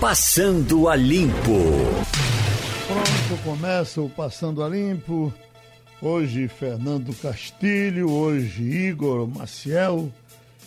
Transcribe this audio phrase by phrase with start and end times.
[0.00, 1.60] Passando a Limpo.
[2.86, 5.30] Pronto, começa o Passando a Limpo.
[6.00, 10.10] Hoje Fernando Castilho, hoje Igor Maciel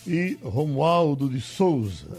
[0.06, 2.16] e Romualdo de Souza.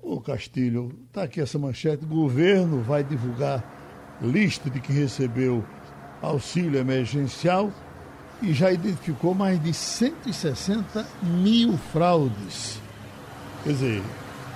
[0.00, 2.04] Ô Castilho, tá aqui essa manchete.
[2.04, 3.64] O governo vai divulgar
[4.22, 5.64] lista de que recebeu
[6.22, 7.72] auxílio emergencial
[8.40, 12.78] e já identificou mais de 160 mil fraudes.
[13.64, 14.02] Quer dizer,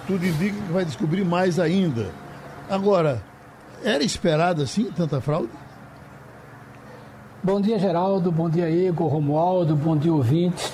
[0.06, 2.10] tudo indica que vai descobrir mais ainda.
[2.68, 3.22] Agora,
[3.82, 5.50] era esperado assim tanta fraude?
[7.42, 8.32] Bom dia, Geraldo.
[8.32, 9.76] Bom dia, Igor, Romualdo.
[9.76, 10.72] Bom dia, ouvintes.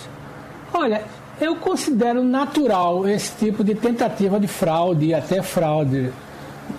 [0.73, 1.02] Olha,
[1.41, 6.12] eu considero natural esse tipo de tentativa de fraude e até fraude.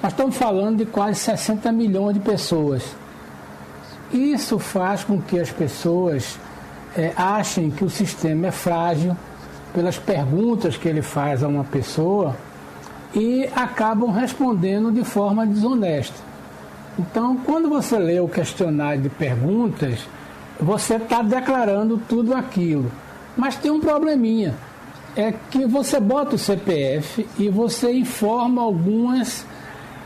[0.02, 2.96] Nós estamos falando de quase 60 milhões de pessoas.
[4.14, 6.38] Isso faz com que as pessoas
[6.96, 9.16] é, achem que o sistema é frágil
[9.74, 12.36] pelas perguntas que ele faz a uma pessoa
[13.14, 16.18] e acabam respondendo de forma desonesta.
[16.98, 20.08] Então, quando você lê o questionário de perguntas,
[20.60, 22.92] você está declarando tudo aquilo.
[23.36, 24.56] Mas tem um probleminha.
[25.16, 29.46] É que você bota o CPF e você informa alguns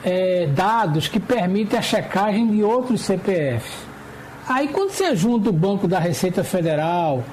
[0.04, 3.86] é, dados que permitem a checagem de outros CPFs.
[4.48, 7.23] Aí quando você junta o Banco da Receita Federal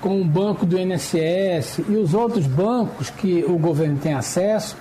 [0.00, 4.76] com o Banco do INSS e os outros bancos que o governo tem acesso,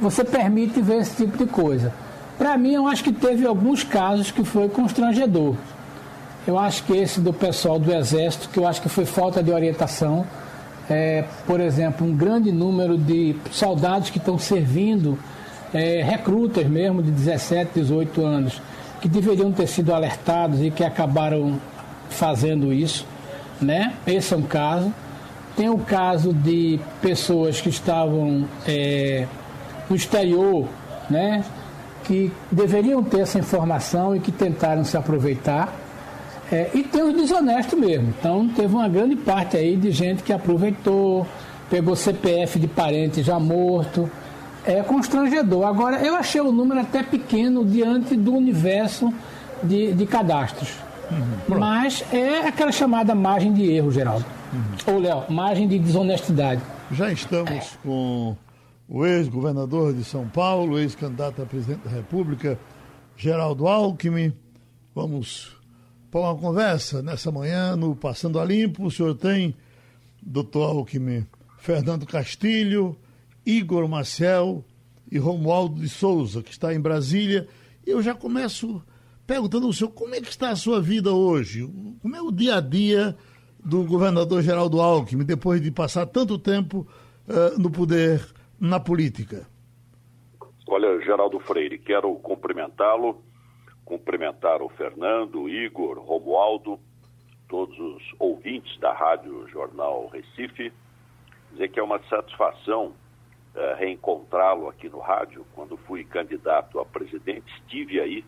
[0.00, 1.92] você permite ver esse tipo de coisa.
[2.38, 5.54] Para mim, eu acho que teve alguns casos que foi constrangedor.
[6.46, 9.50] Eu acho que esse do pessoal do Exército, que eu acho que foi falta de
[9.50, 10.26] orientação.
[10.88, 15.18] É, por exemplo, um grande número de soldados que estão servindo,
[15.74, 18.62] é, recrutas mesmo de 17, 18 anos,
[19.00, 21.58] que deveriam ter sido alertados e que acabaram
[22.08, 23.04] fazendo isso.
[23.60, 23.94] Né?
[24.06, 24.92] Esse é um caso.
[25.56, 29.26] Tem o caso de pessoas que estavam é,
[29.88, 30.68] no exterior,
[31.08, 31.44] né?
[32.04, 35.74] que deveriam ter essa informação e que tentaram se aproveitar.
[36.50, 38.14] É, e tem os desonestos mesmo.
[38.18, 41.26] Então teve uma grande parte aí de gente que aproveitou,
[41.68, 44.08] pegou CPF de parente já morto.
[44.64, 45.66] É constrangedor.
[45.66, 49.12] Agora, eu achei o número até pequeno diante do universo
[49.62, 50.85] de, de cadastros.
[51.10, 51.58] Uhum.
[51.58, 54.24] Mas é aquela chamada margem de erro, Geraldo.
[54.52, 54.94] Uhum.
[54.94, 56.62] Ou, Léo, margem de desonestidade.
[56.90, 58.36] Já estamos com
[58.88, 62.58] o ex-governador de São Paulo, ex-candidato a presidente da República,
[63.16, 64.32] Geraldo Alckmin.
[64.94, 65.56] Vamos
[66.10, 68.84] para uma conversa nessa manhã no Passando a Limpo.
[68.84, 69.54] O senhor tem,
[70.22, 71.26] doutor Alckmin,
[71.58, 72.96] Fernando Castilho,
[73.44, 74.64] Igor Marcel
[75.10, 77.48] e Romualdo de Souza, que está em Brasília.
[77.84, 78.82] Eu já começo
[79.26, 81.66] perguntando ao senhor como é que está a sua vida hoje?
[82.00, 83.16] Como é o dia a dia
[83.58, 86.86] do governador Geraldo Alckmin, depois de passar tanto tempo
[87.28, 88.24] uh, no poder
[88.60, 89.46] na política?
[90.68, 93.22] Olha, Geraldo Freire, quero cumprimentá-lo,
[93.84, 96.78] cumprimentar o Fernando, o Igor, Romualdo,
[97.48, 100.72] todos os ouvintes da Rádio Jornal Recife,
[101.52, 105.44] dizer que é uma satisfação uh, reencontrá-lo aqui no rádio.
[105.54, 108.24] Quando fui candidato a presidente, estive aí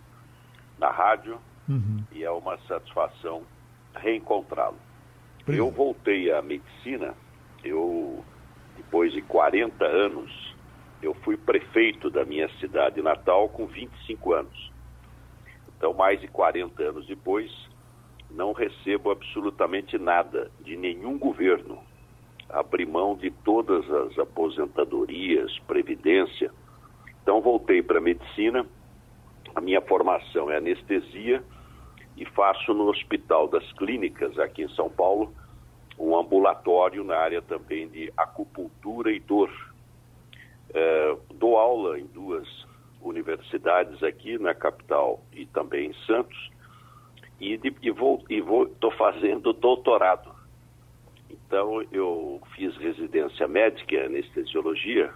[0.78, 2.04] na rádio uhum.
[2.12, 3.42] e é uma satisfação
[3.94, 4.76] reencontrá-lo.
[5.46, 7.14] Eu voltei à medicina,
[7.64, 8.22] eu
[8.76, 10.56] depois de 40 anos,
[11.02, 14.72] eu fui prefeito da minha cidade natal com 25 anos.
[15.76, 17.50] Então, mais de 40 anos depois,
[18.30, 21.78] não recebo absolutamente nada de nenhum governo.
[22.48, 26.50] Abri mão de todas as aposentadorias, previdência.
[27.22, 28.66] Então, voltei para a medicina.
[29.54, 31.42] A minha formação é anestesia
[32.16, 35.32] e faço no Hospital das Clínicas, aqui em São Paulo,
[35.98, 39.50] um ambulatório na área também de acupuntura e dor.
[40.72, 42.46] É, dou aula em duas
[43.02, 46.50] universidades aqui na capital e também em Santos
[47.40, 50.30] e, de, e vou e vou estou fazendo doutorado.
[51.30, 55.12] Então eu fiz residência médica em anestesiologia.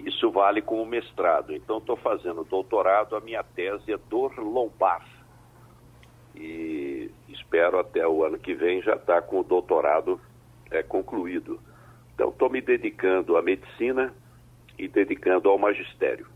[0.00, 1.54] Isso vale como mestrado.
[1.54, 3.16] Então estou fazendo doutorado.
[3.16, 5.04] A minha tese é dor lombar
[6.34, 10.20] e espero até o ano que vem já estar tá com o doutorado
[10.70, 11.60] é, concluído.
[12.14, 14.12] Então, estou me dedicando à medicina
[14.78, 16.26] e dedicando ao magistério.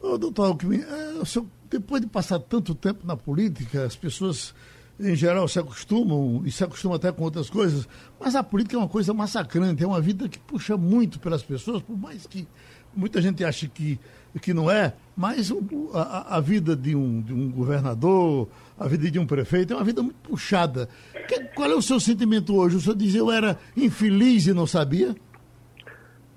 [0.00, 4.54] Ô, doutor Alckmin, é, senhor, depois de passar tanto tempo na política, as pessoas
[4.98, 8.78] em geral se acostumam e se acostumam até com outras coisas, mas a política é
[8.80, 12.48] uma coisa massacrante, é uma vida que puxa muito pelas pessoas, por mais que
[12.94, 13.98] muita gente ache que,
[14.40, 15.52] que não é, mas
[15.94, 18.48] a, a vida de um, de um governador,
[18.78, 20.88] a vida de um prefeito é uma vida muito puxada.
[21.26, 22.76] Que, qual é o seu sentimento hoje?
[22.76, 25.14] O senhor diz eu era infeliz e não sabia?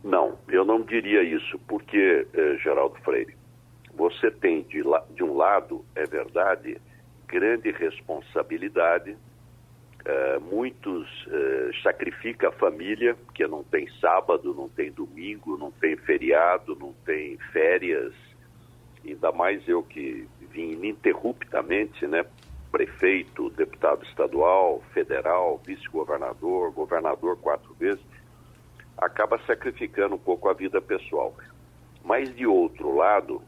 [0.04, 3.36] Não, eu não diria isso, porque, eh, Geraldo Freire,
[3.94, 4.82] você tem de,
[5.16, 6.78] de, um lado, é verdade,
[7.28, 9.16] grande responsabilidade,
[10.06, 15.96] eh, muitos eh, sacrificam a família, porque não tem sábado, não tem domingo, não tem
[15.98, 18.14] feriado, não tem férias,
[19.06, 22.26] ainda mais eu que vim ininterruptamente, né?
[22.72, 28.02] Prefeito, deputado estadual, federal, vice-governador, governador quatro vezes
[28.98, 31.36] acaba sacrificando um pouco a vida pessoal.
[32.04, 33.42] Mas, de outro lado,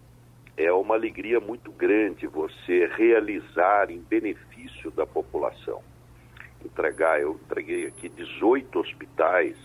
[0.58, 5.82] é uma alegria muito grande você realizar em benefício da população.
[6.64, 9.56] Entregar, eu entreguei aqui 18 hospitais,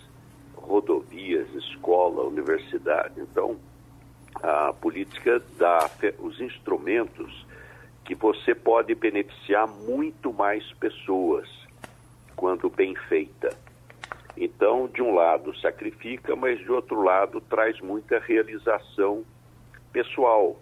[0.55, 3.21] rodovias, escola, universidade.
[3.21, 3.57] Então,
[4.43, 7.47] a política dá os instrumentos
[8.05, 11.49] que você pode beneficiar muito mais pessoas
[12.35, 13.51] quando bem feita.
[14.37, 19.25] Então, de um lado sacrifica, mas de outro lado traz muita realização
[19.93, 20.57] pessoal,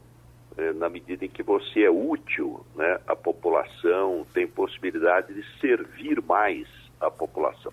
[0.76, 6.66] na medida em que você é útil né, à população, tem possibilidade de servir mais
[7.00, 7.72] a população.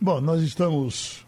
[0.00, 1.26] Bom, nós estamos,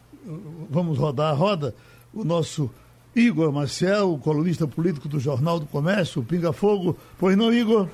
[0.69, 1.75] vamos rodar a roda,
[2.12, 2.71] o nosso
[3.17, 6.97] Igor Marcel, colunista político do Jornal do Comércio, Pinga Fogo.
[7.19, 7.89] Pois não, Igor?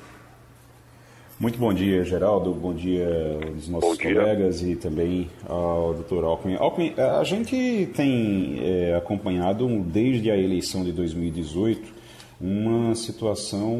[1.38, 2.52] Muito bom dia, Geraldo.
[2.52, 3.06] Bom dia
[3.46, 6.56] aos nossos colegas e também ao doutor Alckmin.
[6.56, 12.05] Alckmin, a gente tem é, acompanhado desde a eleição de 2018
[12.40, 13.78] uma situação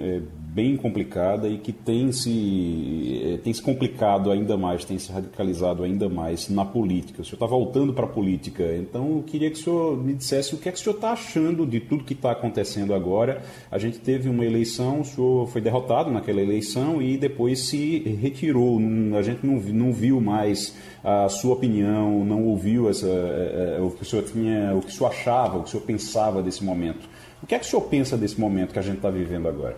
[0.00, 0.20] é,
[0.54, 5.84] bem complicada e que tem se, é, tem se complicado ainda mais, tem se radicalizado
[5.84, 7.22] ainda mais na política.
[7.22, 10.54] O senhor está voltando para a política, então eu queria que o senhor me dissesse
[10.54, 13.42] o que é que o senhor está achando de tudo que está acontecendo agora.
[13.70, 18.80] A gente teve uma eleição, o senhor foi derrotado naquela eleição e depois se retirou.
[19.16, 24.02] A gente não, não viu mais a sua opinião, não ouviu essa, é, o que
[24.02, 27.08] o senhor tinha, o que o senhor achava, o que o senhor pensava desse momento.
[27.44, 29.76] O que é que o senhor pensa desse momento que a gente está vivendo agora?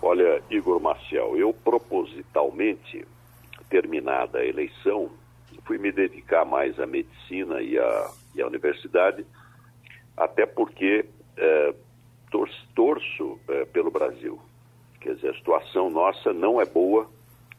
[0.00, 3.06] Olha, Igor Marcial, eu propositalmente,
[3.68, 5.10] terminada a eleição,
[5.66, 9.26] fui me dedicar mais à medicina e à, e à universidade,
[10.16, 11.04] até porque
[11.36, 11.74] é,
[12.30, 14.40] torço, torço é, pelo Brasil.
[15.02, 17.06] Quer dizer, a situação nossa não é boa,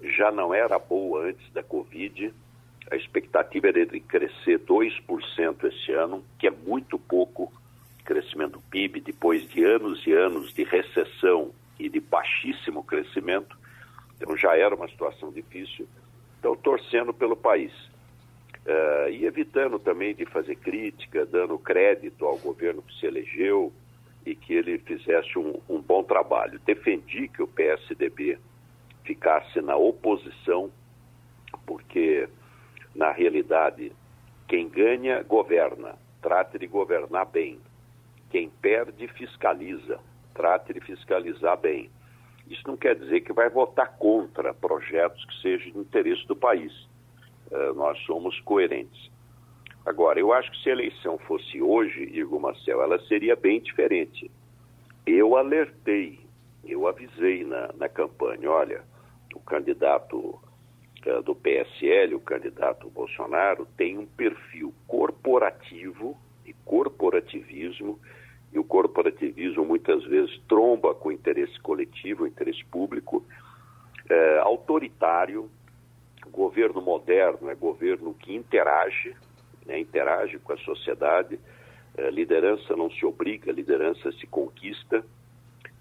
[0.01, 2.33] já não era boa antes da Covid.
[2.89, 7.53] A expectativa era de crescer 2% esse ano, que é muito pouco
[8.05, 13.57] crescimento do PIB depois de anos e anos de recessão e de baixíssimo crescimento.
[14.15, 15.87] Então já era uma situação difícil.
[16.39, 17.73] Então, torcendo pelo país.
[18.65, 23.71] Uh, e evitando também de fazer crítica, dando crédito ao governo que se elegeu
[24.25, 26.59] e que ele fizesse um, um bom trabalho.
[26.65, 28.39] Defendi que o PSDB
[29.03, 30.71] ficasse na oposição,
[31.65, 32.27] porque,
[32.95, 33.91] na realidade,
[34.47, 35.95] quem ganha, governa.
[36.21, 37.59] Trate de governar bem.
[38.29, 39.99] Quem perde, fiscaliza.
[40.33, 41.89] Trate de fiscalizar bem.
[42.47, 46.71] Isso não quer dizer que vai votar contra projetos que sejam de interesse do país.
[47.51, 49.09] Uh, nós somos coerentes.
[49.85, 54.29] Agora, eu acho que se a eleição fosse hoje, Igor Marcel, ela seria bem diferente.
[55.05, 56.19] Eu alertei,
[56.63, 58.83] eu avisei na, na campanha, olha,
[59.33, 67.99] o candidato uh, do PSL, o candidato Bolsonaro, tem um perfil corporativo e corporativismo
[68.53, 73.25] e o corporativismo muitas vezes tromba com o interesse coletivo, o interesse público,
[74.09, 75.49] é, autoritário,
[76.31, 79.15] governo moderno é governo que interage,
[79.65, 81.39] né, interage com a sociedade,
[81.97, 85.03] é, liderança não se obriga, liderança se conquista,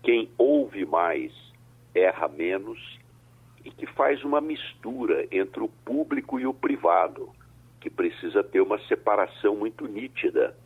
[0.03, 1.33] quem ouve mais
[1.95, 2.99] erra menos
[3.65, 7.31] e que faz uma mistura entre o público e o privado,
[7.85, 10.57] que precisa ter uma separação muito nítida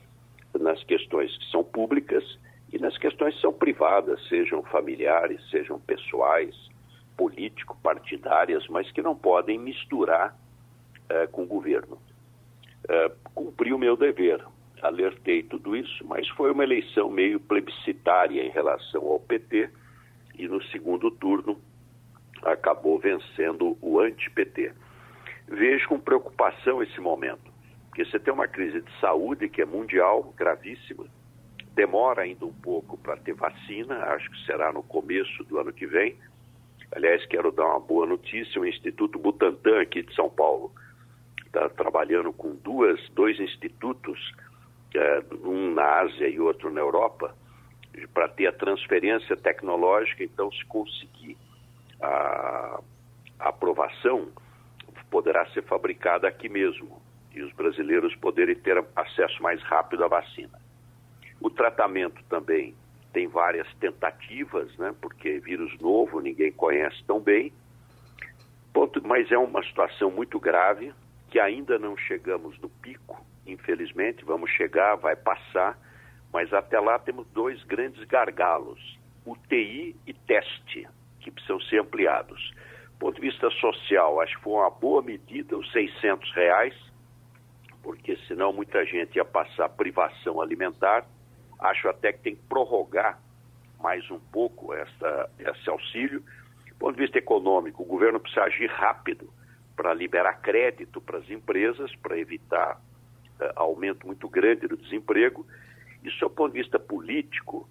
[0.57, 2.23] nas questões que são públicas
[2.73, 6.55] e nas questões que são privadas, sejam familiares, sejam pessoais,
[7.17, 10.39] político-partidárias, mas que não podem misturar
[11.11, 11.99] uh, com o governo.
[12.85, 14.41] Uh, cumpri o meu dever,
[14.81, 19.71] alertei tudo isso, mas foi uma eleição meio plebiscitária em relação ao PT
[20.39, 21.59] e no segundo turno
[22.45, 24.73] acabou vencendo o anti-PT.
[25.49, 27.59] Vejo com preocupação esse momento
[27.99, 31.05] porque você tem uma crise de saúde que é mundial, gravíssima,
[31.75, 35.85] demora ainda um pouco para ter vacina, acho que será no começo do ano que
[35.85, 36.17] vem.
[36.93, 40.71] Aliás, quero dar uma boa notícia: o Instituto Butantan, aqui de São Paulo,
[41.45, 44.33] está trabalhando com duas, dois institutos,
[44.95, 47.35] é, um na Ásia e outro na Europa,
[48.15, 50.23] para ter a transferência tecnológica.
[50.23, 51.37] Então, se conseguir
[52.01, 52.81] a,
[53.41, 54.29] a aprovação,
[55.11, 57.01] poderá ser fabricada aqui mesmo
[57.35, 60.59] e os brasileiros poderem ter acesso mais rápido à vacina.
[61.41, 62.75] O tratamento também
[63.13, 67.53] tem várias tentativas, né, porque é vírus novo, ninguém conhece tão bem,
[69.05, 70.93] mas é uma situação muito grave,
[71.31, 75.79] que ainda não chegamos no pico, infelizmente, vamos chegar, vai passar,
[76.33, 80.87] mas até lá temos dois grandes gargalos, UTI e teste,
[81.21, 82.53] que precisam ser ampliados.
[82.99, 86.75] Ponto de vista social, acho que foi uma boa medida os 600 reais,
[87.83, 91.07] porque senão muita gente ia passar privação alimentar.
[91.61, 93.21] Acho até que tem que prorrogar
[93.81, 96.23] mais um pouco essa, esse auxílio.
[96.69, 99.33] Do ponto de vista econômico, o governo precisa agir rápido
[99.77, 102.81] para liberar crédito para as empresas, para evitar
[103.41, 105.47] uh, aumento muito grande do desemprego.
[106.03, 107.69] E, do ponto de vista político,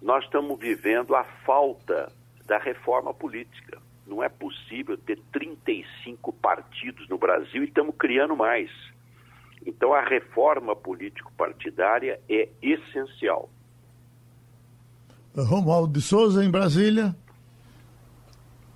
[0.00, 2.12] nós estamos vivendo a falta
[2.46, 3.80] da reforma política.
[4.08, 8.70] Não é possível ter 35 partidos no Brasil e estamos criando mais.
[9.66, 13.50] Então, a reforma político-partidária é essencial.
[15.36, 17.14] Romualdo de Souza, em Brasília.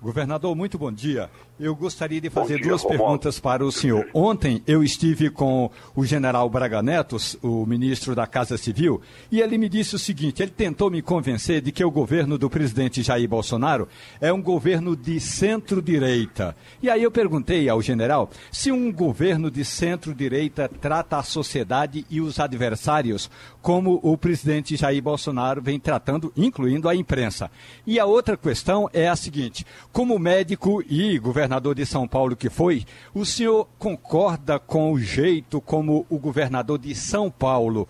[0.01, 1.31] Governador, muito bom dia.
[1.59, 3.03] Eu gostaria de fazer dia, duas Romualdo.
[3.03, 4.09] perguntas para o senhor.
[4.11, 8.99] Ontem eu estive com o general Braga Neto, o ministro da Casa Civil,
[9.31, 12.49] e ele me disse o seguinte: ele tentou me convencer de que o governo do
[12.49, 13.87] presidente Jair Bolsonaro
[14.19, 16.55] é um governo de centro-direita.
[16.81, 22.19] E aí eu perguntei ao general se um governo de centro-direita trata a sociedade e
[22.19, 23.29] os adversários
[23.61, 27.51] como o presidente Jair Bolsonaro vem tratando, incluindo a imprensa.
[27.85, 32.37] E a outra questão é a seguinte: como médico e governador, governador de São Paulo
[32.37, 37.85] que foi, o senhor concorda com o jeito como o governador de São Paulo,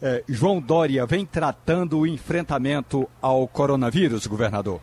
[0.00, 4.80] eh, João Dória, vem tratando o enfrentamento ao coronavírus, governador?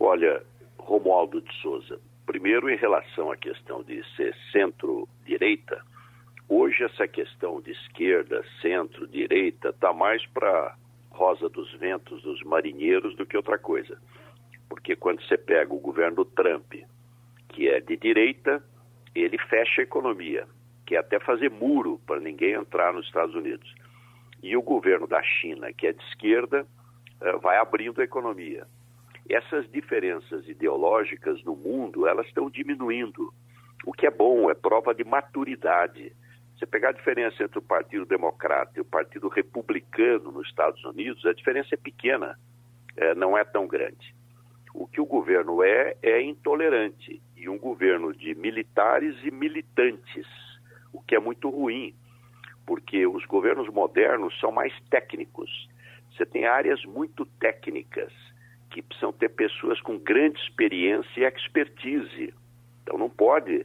[0.00, 0.42] Olha,
[0.78, 5.84] Romualdo de Souza, primeiro em relação à questão de ser centro-direita,
[6.48, 10.74] hoje essa questão de esquerda, centro-direita, está mais para
[11.10, 13.98] rosa dos ventos dos marinheiros do que outra coisa
[14.68, 16.74] porque quando você pega o governo Trump,
[17.48, 18.62] que é de direita,
[19.14, 20.46] ele fecha a economia,
[20.86, 23.72] que é até fazer muro para ninguém entrar nos Estados Unidos.
[24.42, 26.66] E o governo da China, que é de esquerda,
[27.20, 28.66] eh, vai abrindo a economia.
[29.28, 33.32] Essas diferenças ideológicas no mundo, elas estão diminuindo.
[33.86, 36.12] O que é bom, é prova de maturidade.
[36.56, 41.24] Você pegar a diferença entre o Partido Democrata e o Partido Republicano nos Estados Unidos,
[41.24, 42.38] a diferença é pequena,
[42.96, 44.14] é, não é tão grande.
[44.74, 47.22] O que o governo é, é intolerante.
[47.36, 50.26] E um governo de militares e militantes,
[50.92, 51.94] o que é muito ruim,
[52.66, 55.68] porque os governos modernos são mais técnicos.
[56.10, 58.12] Você tem áreas muito técnicas
[58.70, 62.34] que precisam ter pessoas com grande experiência e expertise.
[62.82, 63.64] Então não pode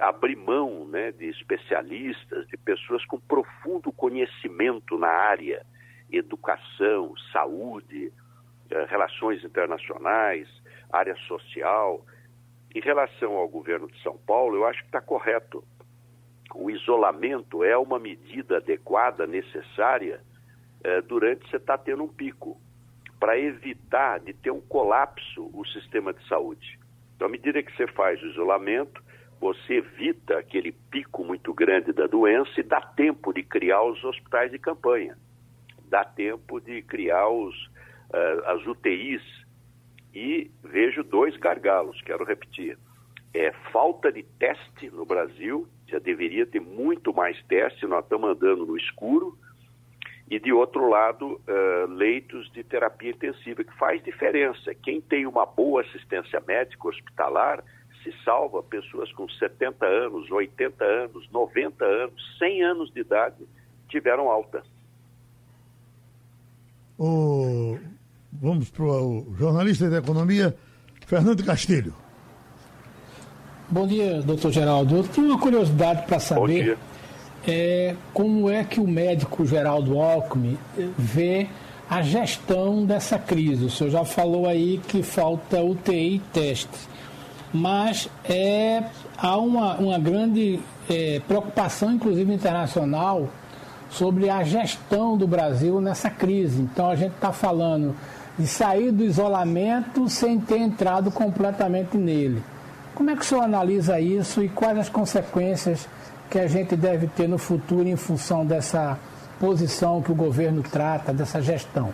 [0.00, 5.64] abrir mão né, de especialistas, de pessoas com profundo conhecimento na área,
[6.10, 8.12] educação, saúde,
[8.88, 10.48] relações internacionais,
[10.92, 12.04] área social.
[12.74, 15.64] Em relação ao governo de São Paulo, eu acho que está correto.
[16.54, 20.20] O isolamento é uma medida adequada, necessária,
[20.82, 22.60] eh, durante você está tendo um pico,
[23.18, 26.78] para evitar de ter um colapso o sistema de saúde.
[27.14, 29.02] Então, à medida que você faz o isolamento,
[29.40, 34.50] você evita aquele pico muito grande da doença e dá tempo de criar os hospitais
[34.50, 35.16] de campanha.
[35.88, 37.54] Dá tempo de criar os,
[38.10, 39.22] uh, as UTIs
[40.14, 42.78] e vejo dois gargalos, quero repetir.
[43.32, 48.66] É falta de teste no Brasil, já deveria ter muito mais teste, nós estamos andando
[48.66, 49.38] no escuro.
[50.28, 54.72] E de outro lado, uh, leitos de terapia intensiva, que faz diferença.
[54.76, 57.64] Quem tem uma boa assistência médica hospitalar
[58.02, 63.44] se salva pessoas com 70 anos, 80 anos, 90 anos, 100 anos de idade
[63.88, 64.62] tiveram alta.
[66.96, 67.76] O
[68.42, 70.56] Vamos para o jornalista de economia,
[71.06, 71.92] Fernando Castilho.
[73.68, 74.96] Bom dia, doutor Geraldo.
[74.96, 76.78] Eu tenho uma curiosidade para saber
[77.46, 80.56] é, como é que o médico Geraldo Alckmin
[80.96, 81.48] vê
[81.88, 83.66] a gestão dessa crise.
[83.66, 86.88] O senhor já falou aí que falta UTI e testes,
[87.52, 88.84] mas é,
[89.18, 93.28] há uma, uma grande é, preocupação, inclusive internacional,
[93.90, 96.62] sobre a gestão do Brasil nessa crise.
[96.62, 97.94] Então a gente está falando
[98.40, 102.42] de sair do isolamento sem ter entrado completamente nele.
[102.94, 105.86] Como é que o senhor analisa isso e quais as consequências
[106.30, 108.98] que a gente deve ter no futuro em função dessa
[109.38, 111.92] posição que o governo trata, dessa gestão?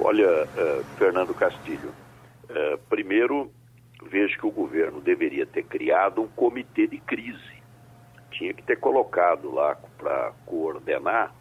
[0.00, 1.90] Olha, uh, Fernando Castilho,
[2.48, 3.50] uh, primeiro
[4.06, 7.54] vejo que o governo deveria ter criado um comitê de crise.
[8.30, 11.34] Tinha que ter colocado lá para coordenar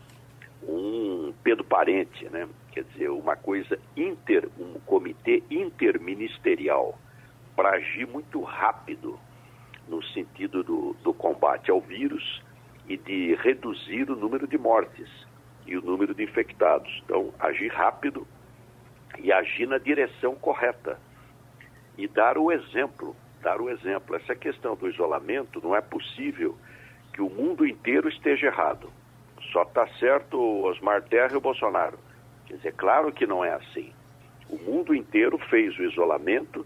[0.68, 2.48] um Pedro Parente, né?
[2.74, 6.98] Quer dizer, uma coisa inter, um comitê interministerial
[7.56, 9.20] para agir muito rápido
[9.88, 12.42] no sentido do, do combate ao vírus
[12.88, 15.08] e de reduzir o número de mortes
[15.68, 16.92] e o número de infectados.
[17.06, 18.28] Então, agir rápido
[19.20, 21.00] e agir na direção correta
[21.96, 24.16] e dar o exemplo, dar o exemplo.
[24.16, 26.58] Essa questão do isolamento não é possível
[27.14, 28.92] que o mundo inteiro esteja errado.
[29.52, 32.00] Só está certo Osmar Terra e o Bolsonaro.
[32.54, 33.92] Quer dizer, claro que não é assim.
[34.48, 36.64] O mundo inteiro fez o isolamento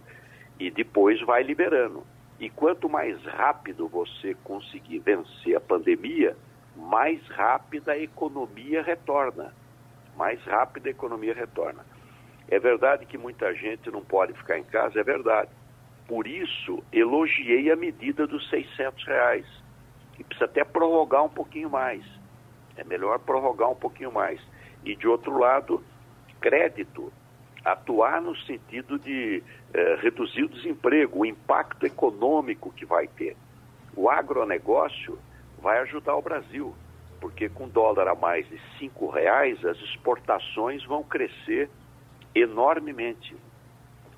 [0.59, 2.03] e depois vai liberando.
[2.41, 6.35] E quanto mais rápido você conseguir vencer a pandemia,
[6.75, 9.53] mais rápida a economia retorna.
[10.17, 11.85] Mais rápida a economia retorna.
[12.49, 15.51] É verdade que muita gente não pode ficar em casa, é verdade.
[16.05, 19.45] Por isso, elogiei a medida dos 600 reais.
[20.19, 22.03] E precisa até prorrogar um pouquinho mais.
[22.75, 24.41] É melhor prorrogar um pouquinho mais.
[24.87, 25.83] E, de outro lado,
[26.39, 27.11] crédito.
[27.65, 33.35] Atuar no sentido de eh, reduzir o desemprego, o impacto econômico que vai ter.
[33.97, 35.19] O agronegócio
[35.61, 36.73] vai ajudar o Brasil,
[37.19, 41.69] porque com dólar a mais de cinco reais, as exportações vão crescer
[42.33, 43.35] enormemente.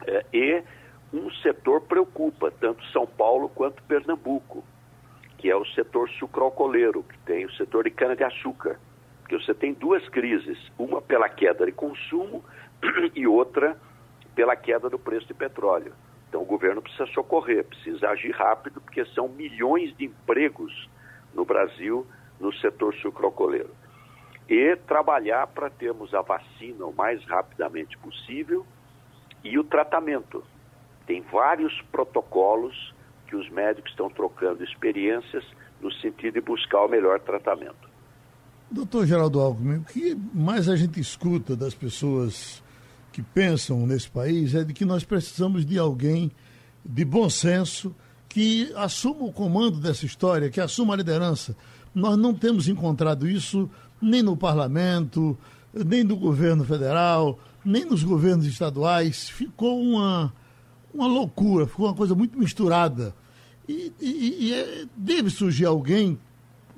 [0.06, 0.64] É, e
[1.12, 4.64] um setor preocupa, tanto São Paulo quanto Pernambuco,
[5.40, 8.78] que é o setor sucroalcooleiro, que tem o setor de cana-de-açúcar.
[9.30, 12.44] Porque você tem duas crises, uma pela queda de consumo
[13.14, 13.78] e outra
[14.34, 15.94] pela queda do preço de petróleo.
[16.28, 20.90] Então o governo precisa socorrer, precisa agir rápido, porque são milhões de empregos
[21.32, 22.08] no Brasil
[22.40, 23.70] no setor sucroalcooleiro
[24.50, 28.66] e trabalhar para termos a vacina o mais rapidamente possível
[29.44, 30.44] e o tratamento.
[31.06, 32.96] Tem vários protocolos
[33.28, 35.46] que os médicos estão trocando experiências
[35.80, 37.89] no sentido de buscar o melhor tratamento.
[38.72, 42.62] Doutor Geraldo Alckmin, o que mais a gente escuta das pessoas
[43.12, 46.32] que pensam nesse país é de que nós precisamos de alguém
[46.86, 47.96] de bom senso
[48.28, 51.58] que assuma o comando dessa história, que assuma a liderança.
[51.96, 53.68] Nós não temos encontrado isso
[54.00, 55.36] nem no parlamento,
[55.74, 59.28] nem no governo federal, nem nos governos estaduais.
[59.30, 60.32] Ficou uma,
[60.94, 63.16] uma loucura, ficou uma coisa muito misturada.
[63.68, 66.20] E, e, e é, deve surgir alguém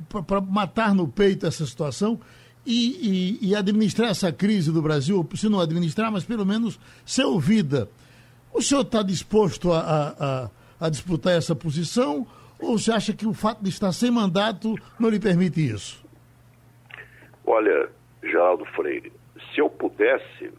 [0.09, 2.19] para matar no peito essa situação
[2.65, 7.89] e, e, administrar essa crise do Brasil, se não administrar, mas pelo menos ser ouvida.
[8.53, 12.27] O senhor está disposto a, a, a disputar essa posição
[12.61, 16.05] ou você acha que o fato de estar sem mandato não lhe permite isso?
[17.45, 17.89] Olha,
[18.21, 19.11] Geraldo Freire,
[19.51, 20.53] se eu pudesse,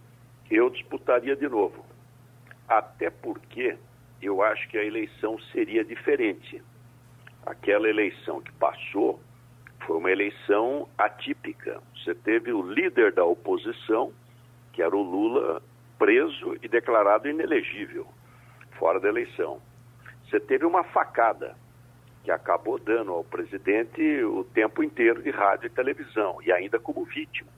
[0.50, 1.84] eu disputaria de novo.
[2.68, 3.76] Até porque
[4.20, 6.60] eu acho que a eleição seria diferente.
[7.46, 9.20] Aquela eleição que passou
[9.86, 11.80] foi uma eleição atípica.
[11.96, 14.12] Você teve o líder da oposição,
[14.72, 15.62] que era o Lula,
[15.98, 18.06] preso e declarado inelegível,
[18.78, 19.60] fora da eleição.
[20.24, 21.56] Você teve uma facada
[22.24, 27.04] que acabou dando ao presidente o tempo inteiro de rádio e televisão, e ainda como
[27.04, 27.50] vítima.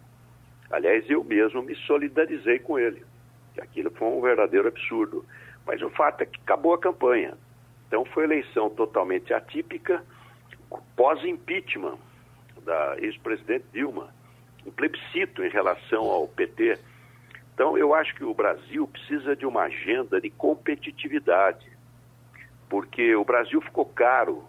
[0.71, 3.05] Aliás, eu mesmo me solidarizei com ele,
[3.53, 5.25] que aquilo foi um verdadeiro absurdo.
[5.67, 7.35] Mas o fato é que acabou a campanha.
[7.87, 10.03] Então foi eleição totalmente atípica,
[10.97, 11.99] pós-impeachment
[12.65, 14.13] da ex-presidente Dilma,
[14.67, 16.79] um plebiscito em relação ao PT.
[17.55, 21.71] Então eu acho que o Brasil precisa de uma agenda de competitividade,
[22.69, 24.45] porque o Brasil ficou caro.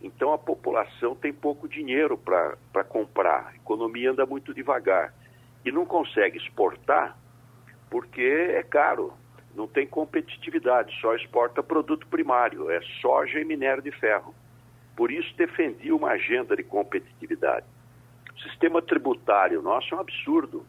[0.00, 5.12] Então a população tem pouco dinheiro para comprar, a economia anda muito devagar.
[5.64, 7.18] E não consegue exportar
[7.90, 9.12] porque é caro,
[9.54, 14.34] não tem competitividade, só exporta produto primário, é soja e minério de ferro.
[14.96, 17.66] Por isso defendi uma agenda de competitividade.
[18.34, 20.66] O sistema tributário nosso é um absurdo.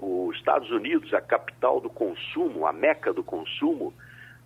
[0.00, 3.92] Os Estados Unidos, a capital do consumo, a meca do consumo,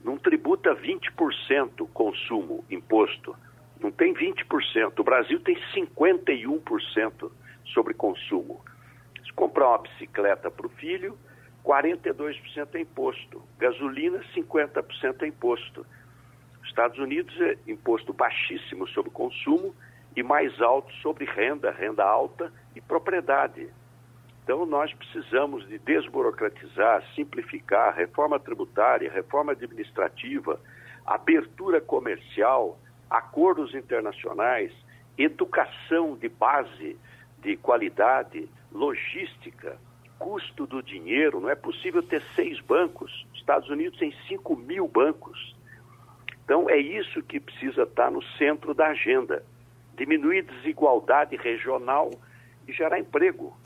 [0.02, 3.36] não tributa 20% consumo, imposto
[3.82, 4.98] não tem 20%.
[4.98, 7.30] O Brasil tem 51%
[7.66, 8.64] sobre consumo.
[9.24, 11.18] Se comprar uma bicicleta para o filho,
[11.64, 13.42] 42% é imposto.
[13.58, 15.84] Gasolina, 50% é imposto.
[16.72, 19.74] Estados Unidos é imposto baixíssimo sobre consumo
[20.16, 23.68] e mais alto sobre renda, renda alta e propriedade.
[24.42, 30.58] Então nós precisamos de desburocratizar, simplificar, reforma tributária, reforma administrativa,
[31.04, 32.78] abertura comercial,
[33.10, 34.72] acordos internacionais,
[35.18, 36.98] educação de base,
[37.42, 39.76] de qualidade, logística,
[40.18, 41.38] custo do dinheiro.
[41.38, 43.26] Não é possível ter seis bancos.
[43.34, 45.51] Estados Unidos tem 5 mil bancos.
[46.44, 49.42] Então, é isso que precisa estar no centro da agenda:
[49.96, 52.10] diminuir desigualdade regional
[52.66, 53.56] e gerar emprego.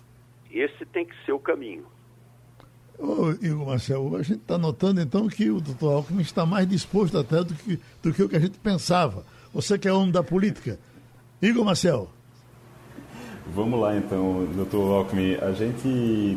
[0.51, 1.87] Esse tem que ser o caminho.
[2.99, 7.19] Ô, Igor Marcelo, a gente está notando então que o doutor Alckmin está mais disposto
[7.19, 9.25] até do que, do que o que a gente pensava.
[9.53, 10.79] Você que é homem da política.
[11.43, 12.11] Igor Marcelo.
[13.55, 15.35] Vamos lá então, doutor Alckmin.
[15.37, 15.89] A gente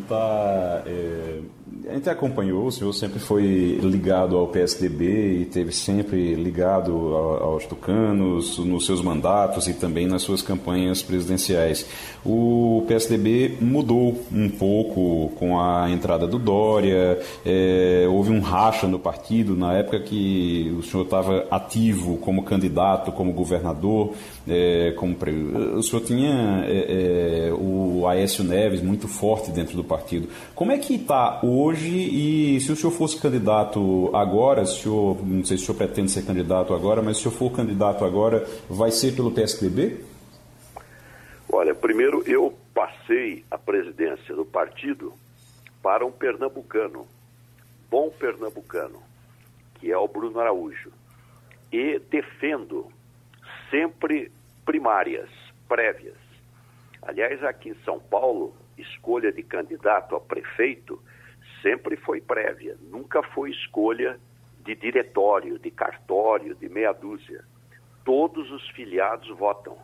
[0.02, 0.84] está.
[0.86, 1.42] É,
[1.90, 7.66] a gente acompanhou, o senhor sempre foi ligado ao PSDB e teve sempre ligado aos
[7.66, 11.86] tucanos nos seus mandatos e também nas suas campanhas presidenciais.
[12.24, 19.00] O PSDB mudou um pouco com a entrada do Dória, é, houve um racha no
[19.00, 24.14] partido na época que o senhor estava ativo como candidato, como governador,
[24.48, 25.18] é, como
[25.76, 30.30] o senhor tinha é, é, o Aécio Neves muito forte dentro do partido.
[30.54, 35.26] Como é que está hoje e se o senhor fosse candidato agora, se o senhor,
[35.26, 38.06] não sei se o senhor pretende ser candidato agora, mas se o senhor for candidato
[38.06, 40.04] agora, vai ser pelo PSDB?
[41.52, 45.14] Olha, primeiro eu passei a presidência do partido
[45.82, 47.08] para um pernambucano,
[47.90, 49.02] bom pernambucano,
[49.76, 50.92] que é o Bruno Araújo.
[51.72, 52.88] E defendo
[53.70, 54.32] sempre
[54.66, 55.30] primárias,
[55.68, 56.18] prévias.
[57.02, 61.02] Aliás, aqui em São Paulo, escolha de candidato a prefeito
[61.62, 64.20] sempre foi prévia, nunca foi escolha
[64.64, 67.44] de diretório, de cartório, de meia dúzia.
[68.04, 69.78] Todos os filiados votam.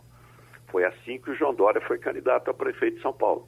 [0.68, 3.48] Foi assim que o João Dória foi candidato a prefeito de São Paulo.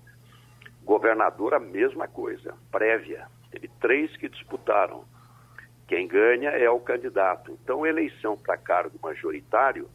[0.84, 3.28] Governador, a mesma coisa, prévia.
[3.52, 5.04] Teve três que disputaram.
[5.88, 7.58] Quem ganha é o candidato.
[7.63, 9.90] Então, eleição para cargo majoritário,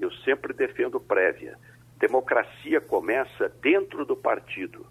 [0.00, 1.58] eu sempre defendo prévia.
[1.98, 4.86] Democracia começa dentro do partido.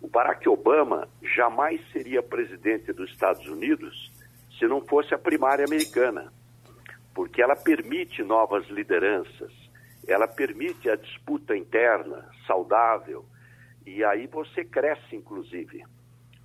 [0.00, 4.10] O Barack Obama jamais seria presidente dos Estados Unidos
[4.58, 6.32] se não fosse a primária americana,
[7.14, 9.52] porque ela permite novas lideranças,
[10.06, 13.24] ela permite a disputa interna saudável
[13.86, 15.84] e aí você cresce, inclusive.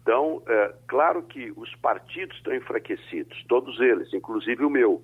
[0.02, 5.02] Então, é, claro que os partidos estão enfraquecidos, todos eles, inclusive o meu.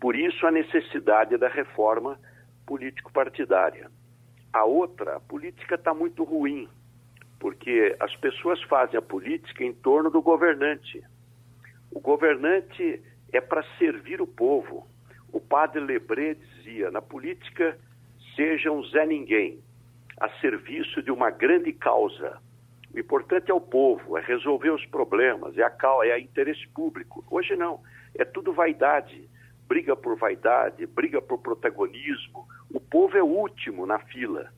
[0.00, 2.18] Por isso a necessidade da reforma
[2.66, 3.90] político-partidária.
[4.52, 6.68] A outra, a política está muito ruim,
[7.38, 11.02] porque as pessoas fazem a política em torno do governante.
[11.90, 14.86] O governante é para servir o povo.
[15.32, 17.78] O padre Lebré dizia: na política,
[18.34, 19.60] seja um Zé Ninguém,
[20.20, 22.38] a serviço de uma grande causa.
[22.92, 25.72] O importante é o povo, é resolver os problemas, é a,
[26.04, 27.24] é a interesse público.
[27.30, 27.80] Hoje não,
[28.16, 29.28] é tudo vaidade.
[29.68, 32.48] Briga por vaidade, briga por protagonismo.
[32.72, 34.50] O povo é o último na fila.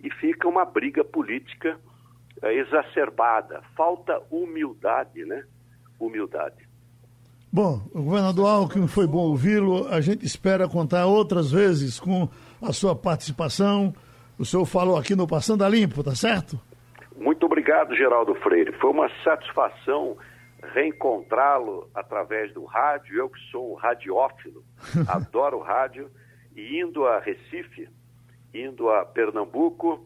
[0.00, 1.76] E fica uma briga política
[2.52, 3.62] exacerbada.
[3.76, 5.44] Falta humildade, né?
[5.98, 6.68] Humildade.
[7.52, 9.86] Bom, o governador Alckmin foi bom ouvi-lo.
[9.86, 12.28] A gente espera contar outras vezes com
[12.60, 13.94] a sua participação.
[14.36, 16.58] O senhor falou aqui no Passando a Limpo, tá certo?
[17.16, 18.72] Muito obrigado, Geraldo Freire.
[18.80, 20.16] Foi uma satisfação
[20.74, 23.16] reencontrá-lo através do rádio.
[23.16, 24.64] Eu que sou um radiófilo,
[25.06, 26.10] adoro rádio.
[26.56, 27.88] E indo a Recife,
[28.52, 30.04] indo a Pernambuco,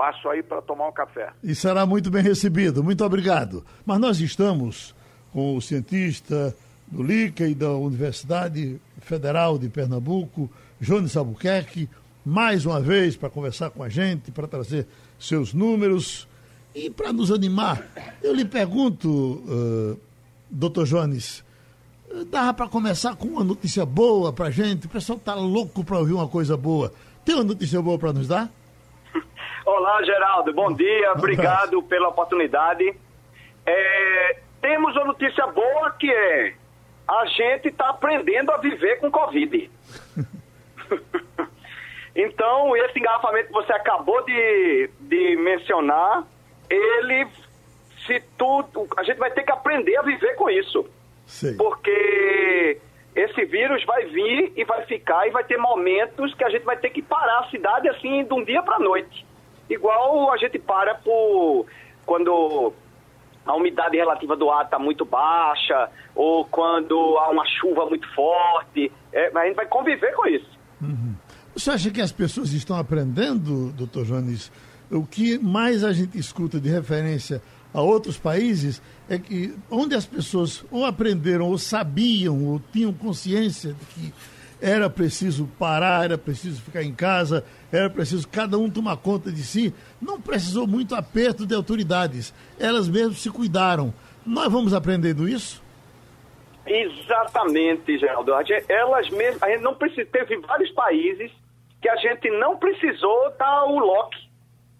[0.00, 1.30] passo aí para tomar um café.
[1.44, 2.82] E será muito bem recebido.
[2.82, 3.62] Muito obrigado.
[3.84, 4.94] Mas nós estamos
[5.30, 11.86] com o cientista do LICA e da Universidade Federal de Pernambuco, Jones Albuquerque,
[12.24, 14.86] mais uma vez para conversar com a gente, para trazer
[15.18, 16.26] seus números
[16.74, 17.86] e para nos animar.
[18.22, 20.00] Eu lhe pergunto, uh,
[20.50, 21.44] doutor Jones,
[22.30, 24.86] dava para começar com uma notícia boa para a gente?
[24.86, 26.90] O pessoal está louco para ouvir uma coisa boa.
[27.22, 28.50] Tem uma notícia boa para nos dar?
[29.72, 30.52] Olá, Geraldo.
[30.52, 31.12] Bom dia.
[31.12, 32.92] Obrigado pela oportunidade.
[33.64, 36.54] É, temos uma notícia boa que é
[37.06, 39.70] a gente está aprendendo a viver com Covid.
[42.16, 46.24] então, esse engarrafamento que você acabou de, de mencionar,
[46.68, 47.28] ele,
[48.04, 50.84] se tudo, a gente vai ter que aprender a viver com isso.
[51.26, 51.56] Sim.
[51.56, 52.80] Porque
[53.14, 56.76] esse vírus vai vir e vai ficar e vai ter momentos que a gente vai
[56.76, 59.29] ter que parar a cidade assim de um dia para noite.
[59.70, 61.64] Igual a gente para por
[62.04, 62.72] quando
[63.46, 68.92] a umidade relativa do ar está muito baixa ou quando há uma chuva muito forte.
[69.12, 70.58] É, a gente vai conviver com isso.
[70.82, 71.14] Uhum.
[71.54, 74.52] Você acha que as pessoas estão aprendendo, doutor Jones?
[74.90, 77.40] O que mais a gente escuta de referência
[77.72, 83.72] a outros países é que onde as pessoas ou aprenderam ou sabiam ou tinham consciência
[83.72, 84.14] de que
[84.60, 89.42] era preciso parar, era preciso ficar em casa, era preciso cada um tomar conta de
[89.42, 93.92] si, não precisou muito aperto de autoridades, elas mesmas se cuidaram.
[94.24, 95.62] Nós vamos aprendendo isso?
[96.66, 98.32] Exatamente, Geraldo.
[98.68, 101.32] Elas mesmas, a gente não precisa, teve vários países
[101.80, 104.16] que a gente não precisou dar o lock,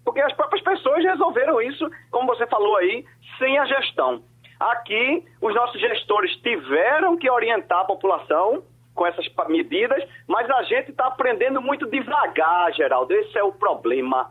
[0.04, 3.04] porque as próprias pessoas resolveram isso, como você falou aí,
[3.38, 4.22] sem a gestão.
[4.58, 8.62] Aqui, os nossos gestores tiveram que orientar a população
[9.00, 13.14] com essas medidas, mas a gente está aprendendo muito devagar, Geraldo.
[13.14, 14.30] Esse é o problema.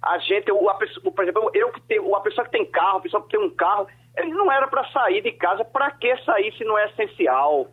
[0.00, 2.98] A gente, o, a pessoa, por exemplo, eu que tenho, a pessoa que tem carro,
[2.98, 5.64] a pessoa que tem um carro, ele não era para sair de casa.
[5.64, 7.66] Para que sair se não é essencial?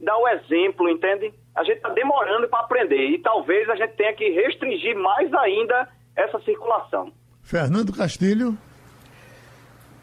[0.00, 1.32] Dá o exemplo, entende?
[1.54, 5.88] A gente está demorando para aprender e talvez a gente tenha que restringir mais ainda
[6.16, 7.12] essa circulação.
[7.44, 8.58] Fernando Castilho.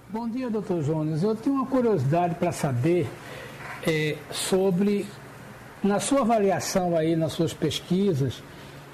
[0.08, 1.24] Bom dia, doutor Jones.
[1.24, 3.06] Eu tenho uma curiosidade para saber
[3.86, 5.06] é, sobre,
[5.84, 8.41] na sua avaliação aí, nas suas pesquisas,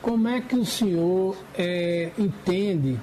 [0.02, 2.98] como é que o senhor é, entende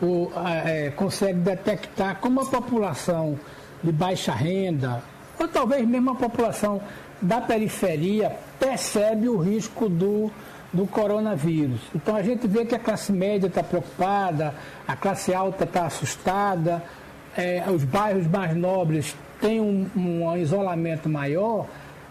[0.00, 0.32] ou
[0.64, 3.38] é, consegue detectar como a população
[3.82, 5.02] de baixa renda,
[5.38, 6.80] ou talvez mesmo a população
[7.20, 10.30] da periferia, percebe o risco do,
[10.72, 11.80] do coronavírus.
[11.94, 14.54] Então a gente vê que a classe média está preocupada,
[14.86, 16.82] a classe alta está assustada,
[17.36, 21.66] é, os bairros mais nobres têm um, um isolamento maior,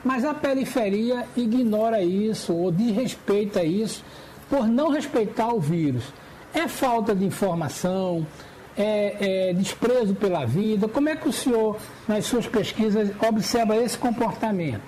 [0.06, 4.06] mas a periferia ignora isso ou desrespeita isso
[4.48, 6.14] por não respeitar o vírus.
[6.54, 8.26] É falta de informação,
[8.78, 10.88] é, é, desprezo pela vida.
[10.88, 14.84] Como é que o senhor, nas suas pesquisas, observa esse comportamento?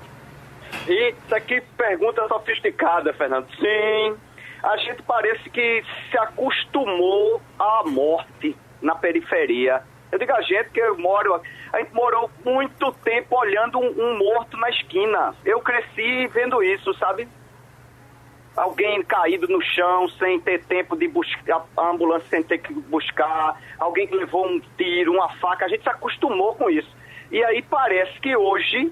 [0.87, 3.47] Isso que pergunta sofisticada, Fernando.
[3.55, 4.15] Sim,
[4.63, 9.81] a gente parece que se acostumou à morte na periferia.
[10.11, 14.17] Eu digo a gente que eu moro, a gente morou muito tempo olhando um, um
[14.17, 15.35] morto na esquina.
[15.43, 17.27] Eu cresci vendo isso, sabe?
[18.57, 23.61] alguém caído no chão sem ter tempo de buscar a ambulância, sem ter que buscar,
[23.77, 26.89] alguém que levou um tiro, uma faca, a gente se acostumou com isso.
[27.31, 28.91] E aí parece que hoje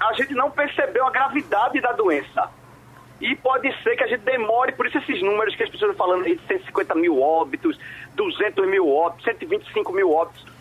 [0.00, 2.48] a gente não percebeu a gravidade da doença.
[3.20, 6.06] E pode ser que a gente demore, por isso esses números que as pessoas estão
[6.06, 7.78] falando aí de 150 mil óbitos,
[8.14, 10.53] 200 mil óbitos, 125 mil óbitos.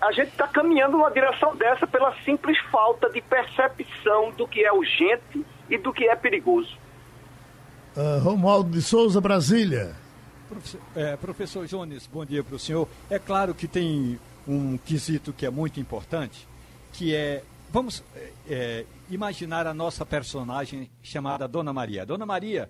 [0.00, 4.72] A gente está caminhando numa direção dessa pela simples falta de percepção do que é
[4.72, 6.76] urgente e do que é perigoso.
[7.94, 9.94] Uh, Romualdo de Souza, Brasília.
[10.48, 12.88] Professor, é, professor Jones, bom dia para o senhor.
[13.08, 16.48] É claro que tem um quesito que é muito importante,
[16.92, 22.04] que é, vamos é, é, imaginar a nossa personagem chamada Dona Maria.
[22.04, 22.68] Dona Maria,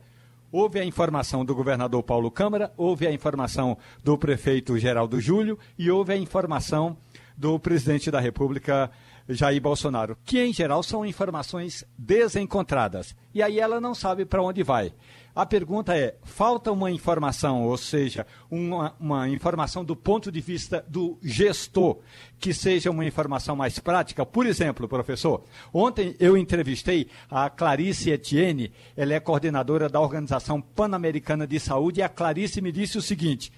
[0.53, 5.91] houve a informação do governador Paulo Câmara, houve a informação do prefeito Geraldo Júlio e
[5.91, 6.99] houve a informação
[7.41, 8.91] do presidente da República,
[9.27, 13.17] Jair Bolsonaro, que em geral são informações desencontradas.
[13.33, 14.93] E aí ela não sabe para onde vai.
[15.35, 20.85] A pergunta é: falta uma informação, ou seja, uma, uma, informação do ponto de vista
[20.87, 22.01] do gestor,
[22.39, 24.27] que seja uma informação mais prática?
[24.27, 31.47] Por exemplo, professor, ontem eu entrevistei a Clarice Etienne, ela é coordenadora da Organização Pan-Americana
[31.47, 33.51] de Saúde, e a Clarice me disse o seguinte: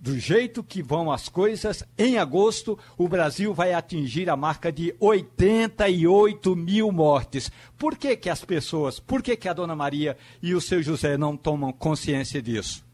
[0.00, 4.94] do jeito que vão as coisas, em agosto o Brasil vai atingir a marca de
[4.98, 7.50] 88 mil mortes.
[7.78, 11.16] Por que, que as pessoas, por que, que a dona Maria e o seu José
[11.16, 12.84] não tomam consciência disso?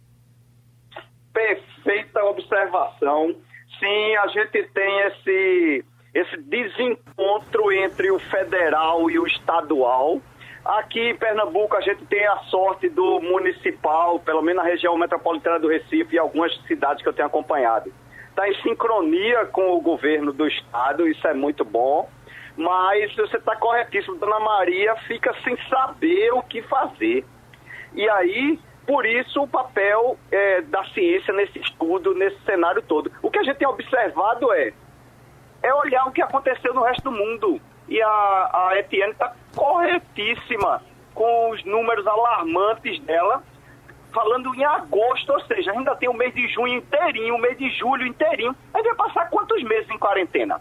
[1.33, 3.37] Perfeita observação.
[3.79, 10.21] Sim, a gente tem esse, esse desencontro entre o federal e o estadual
[10.67, 15.61] Aqui em Pernambuco a gente tem a sorte do municipal, pelo menos na região metropolitana
[15.61, 17.93] do Recife e algumas cidades que eu tenho acompanhado.
[18.31, 22.11] Está em sincronia com o governo do estado, isso é muito bom.
[22.57, 27.25] Mas você está corretíssimo, Dona Maria fica sem saber o que fazer.
[27.95, 33.13] E aí, por isso, o papel é, da ciência nesse estudo, nesse cenário todo.
[33.23, 34.73] O que a gente tem observado é,
[35.63, 40.83] é olhar o que aconteceu no resto do mundo e a, a Etienne está corretíssima
[41.15, 43.43] com os números alarmantes dela,
[44.13, 47.71] falando em agosto, ou seja, ainda tem o mês de junho inteirinho, o mês de
[47.71, 48.55] julho inteirinho.
[48.73, 50.61] Aí vai passar quantos meses em quarentena?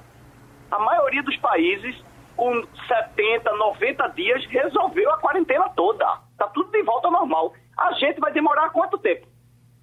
[0.72, 1.96] A maioria dos países,
[2.36, 6.06] com 70, 90 dias, resolveu a quarentena toda.
[6.32, 7.54] Está tudo de volta ao normal.
[7.78, 9.28] A gente vai demorar quanto tempo?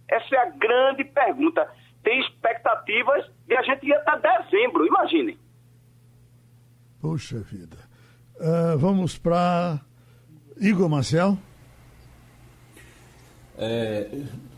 [0.09, 1.71] Essa é a grande pergunta.
[2.03, 5.39] Tem expectativas de a gente ir até dezembro, imaginem.
[7.03, 7.79] Poxa vida.
[8.37, 9.81] Uh, vamos para
[10.61, 11.37] Igor Marcel.
[13.65, 14.09] É,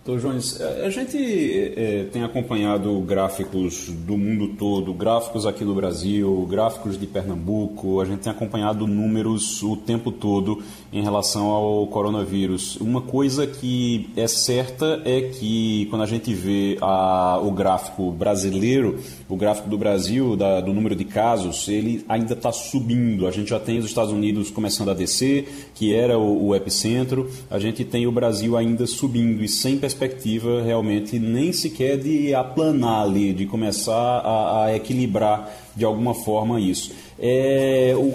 [0.05, 6.47] Doutor Jones, a gente é, tem acompanhado gráficos do mundo todo, gráficos aqui no Brasil,
[6.47, 10.63] gráficos de Pernambuco, a gente tem acompanhado números o tempo todo
[10.93, 12.77] em relação ao coronavírus.
[12.77, 18.99] Uma coisa que é certa é que quando a gente vê a, o gráfico brasileiro,
[19.27, 23.27] o gráfico do Brasil, da, do número de casos, ele ainda está subindo.
[23.27, 27.31] A gente já tem os Estados Unidos começando a descer, que era o, o epicentro,
[27.51, 33.03] a gente tem o Brasil ainda subindo e sem perspectiva realmente nem sequer de aplanar
[33.03, 36.95] ali, de começar a, a equilibrar de alguma forma isso.
[37.19, 38.15] É, o,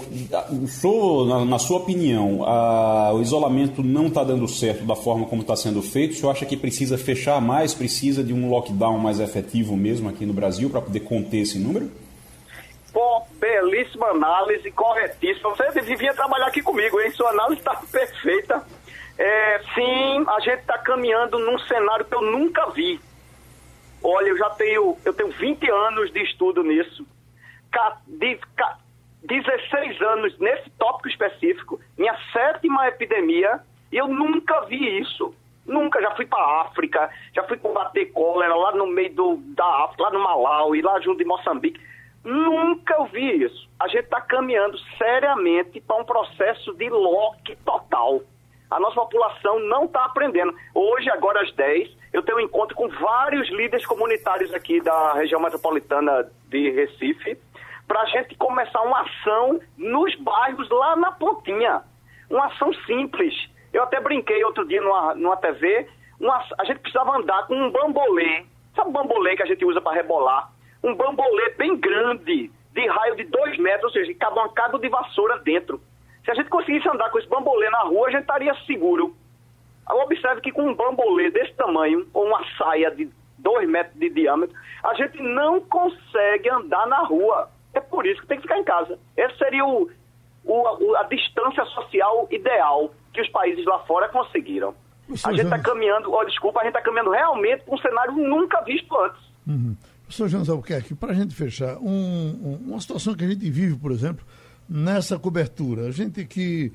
[0.87, 5.41] o na, na, sua opinião, a, o isolamento não está dando certo da forma como
[5.41, 6.13] está sendo feito?
[6.13, 10.25] O senhor acha que precisa fechar mais, precisa de um lockdown mais efetivo mesmo aqui
[10.25, 11.89] no Brasil para poder conter esse número?
[12.91, 15.55] Pô, belíssima análise, corretíssima.
[15.55, 17.11] Você devia trabalhar aqui comigo, hein?
[17.11, 18.63] Sua análise está perfeita.
[19.19, 23.01] É, sim, a gente está caminhando num cenário que eu nunca vi.
[24.01, 27.05] Olha, eu já tenho, eu tenho 20 anos de estudo nisso.
[28.07, 28.39] de,
[29.21, 33.59] 16 anos nesse tópico específico, minha sétima epidemia,
[33.91, 35.35] e eu nunca vi isso.
[35.65, 40.03] Nunca, já fui para África, já fui combater cólera lá no meio do, da África,
[40.03, 41.81] lá no Malawi, lá junto de Moçambique.
[42.23, 43.69] Nunca eu vi isso.
[43.77, 48.21] A gente está caminhando seriamente para um processo de lock total
[48.69, 50.53] a nossa população não está aprendendo.
[50.73, 55.41] Hoje, agora às 10, eu tenho um encontro com vários líderes comunitários aqui da região
[55.41, 57.37] metropolitana de Recife,
[57.87, 61.81] para a gente começar uma ação nos bairros lá na pontinha.
[62.29, 63.33] Uma ação simples.
[63.73, 65.87] Eu até brinquei outro dia numa, numa TV,
[66.19, 68.45] uma, a gente precisava andar com um bambolê.
[68.75, 70.51] Sabe o bambolê que a gente usa para rebolar?
[70.83, 74.89] Um bambolê bem grande, de raio de dois metros, ou seja, cada um cabo de
[74.89, 75.81] vassoura dentro.
[76.29, 79.15] Se a gente conseguisse andar com esse bambolê na rua, a gente estaria seguro.
[79.89, 84.55] Observe que com um bambolê desse tamanho, ou uma saia de 2 metros de diâmetro,
[84.83, 87.49] a gente não consegue andar na rua.
[87.73, 88.99] É por isso que tem que ficar em casa.
[89.17, 89.89] Essa seria o,
[90.45, 94.75] o, a distância social ideal que os países lá fora conseguiram.
[95.25, 98.61] a gente está caminhando, oh, desculpa, a gente está caminhando realmente para um cenário nunca
[98.61, 99.21] visto antes.
[99.47, 99.75] Uhum.
[100.03, 103.75] Professor Jones Albuquerque, para a gente fechar, um, um, uma situação que a gente vive,
[103.75, 104.23] por exemplo,
[104.69, 105.87] nessa cobertura.
[105.87, 106.71] A gente que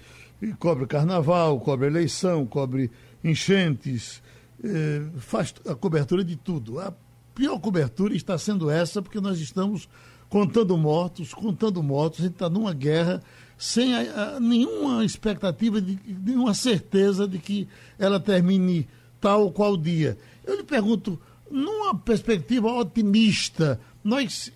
[0.59, 2.91] cobre carnaval, cobre eleição, cobre
[3.23, 4.23] enchentes,
[4.63, 6.81] eh, faz a cobertura de tudo.
[6.81, 6.93] A
[7.35, 9.89] pior cobertura está sendo essa, porque nós estamos
[10.29, 13.23] contando mortos, contando mortos, a gente está numa guerra
[13.57, 18.89] sem a, a, nenhuma expectativa, de, nenhuma certeza de que ela termine
[19.21, 20.19] tal ou qual dia.
[20.45, 24.53] Eu lhe pergunto, numa perspectiva otimista, nós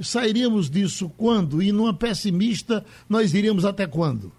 [0.00, 1.62] sairíamos disso quando?
[1.62, 4.32] E numa pessimista, nós iríamos até quando?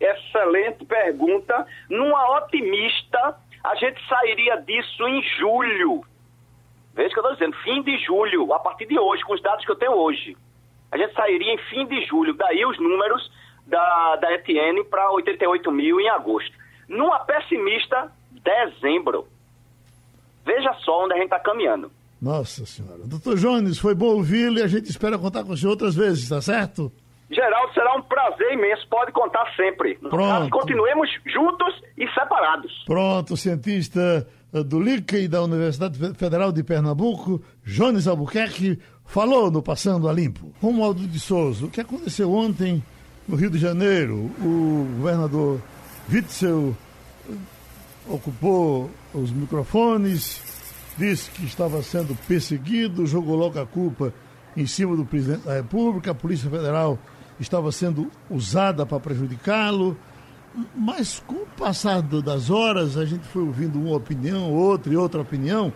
[0.00, 1.66] Excelente pergunta.
[1.88, 6.04] Numa otimista, a gente sairia disso em julho.
[6.94, 9.64] Veja que eu estou dizendo, fim de julho, a partir de hoje, com os dados
[9.64, 10.36] que eu tenho hoje.
[10.90, 13.30] A gente sairia em fim de julho, daí os números
[13.66, 16.56] da, da ETN para 88 mil em agosto.
[16.88, 19.26] Numa pessimista, dezembro.
[20.44, 21.90] Veja só onde a gente está caminhando.
[22.20, 23.06] Nossa Senhora.
[23.06, 26.28] Doutor Jones, foi bom ouvi-lo e a gente espera contar com o senhor outras vezes,
[26.28, 26.92] tá certo?
[27.30, 29.96] Geraldo, será um prazer imenso, pode contar sempre.
[29.96, 30.50] Pronto.
[30.50, 32.84] continuemos juntos e separados.
[32.86, 39.60] Pronto, cientista eh, do LICA e da Universidade Federal de Pernambuco, Jones Albuquerque, falou no
[39.60, 40.52] Passando a Limpo.
[40.62, 42.82] Romualdo de Souza, o que aconteceu ontem
[43.26, 44.30] no Rio de Janeiro?
[44.40, 45.60] O governador
[46.08, 46.76] Witzel
[47.28, 47.34] eh,
[48.08, 50.55] ocupou os microfones,
[50.96, 54.12] disse que estava sendo perseguido, jogou logo a culpa
[54.56, 56.98] em cima do presidente da República, a Polícia Federal
[57.38, 59.96] estava sendo usada para prejudicá-lo.
[60.74, 65.20] Mas com o passar das horas, a gente foi ouvindo uma opinião, outra e outra
[65.20, 65.70] opinião,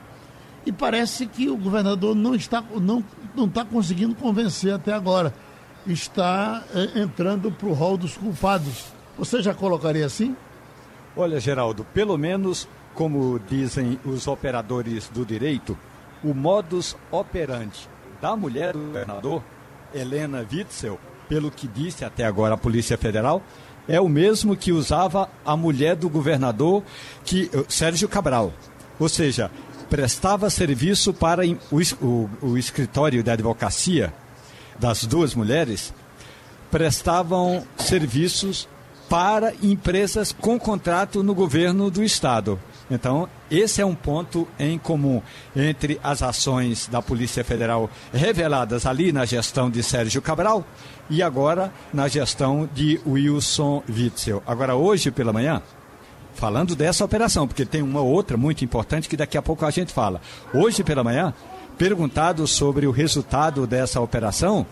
[0.65, 3.05] e parece que o governador não está, não,
[3.35, 5.35] não está conseguindo convencer até agora.
[5.87, 8.87] Está é, entrando para o rol dos culpados.
[9.19, 10.35] Você já colocaria assim?
[11.17, 12.69] Olha, Geraldo, pelo menos
[13.01, 15.75] como dizem os operadores do direito,
[16.23, 17.89] o modus operandi
[18.21, 19.43] da mulher do governador,
[19.95, 23.43] Helena Witzel, pelo que disse até agora a Polícia Federal,
[23.89, 26.83] é o mesmo que usava a mulher do governador,
[27.25, 28.53] que eh, Sérgio Cabral.
[28.99, 29.51] Ou seja,
[29.89, 34.13] prestava serviço para o, o, o escritório da advocacia
[34.79, 35.95] das duas mulheres,
[36.71, 38.69] prestavam serviços
[39.09, 42.61] para empresas com contrato no governo do estado.
[42.91, 45.23] Então, esse é um ponto em comum
[45.55, 50.65] entre as ações da Polícia Federal reveladas ali na gestão de Sérgio Cabral
[51.09, 54.43] e agora na gestão de Wilson Witzel.
[54.47, 55.63] Agora, hoje pela manhã,
[56.35, 59.93] falando dessa operação, porque tem uma outra muito importante que daqui a pouco a gente
[59.93, 60.21] fala.
[60.53, 61.33] Hoje pela manhã,
[61.79, 64.67] perguntado sobre o resultado dessa operação,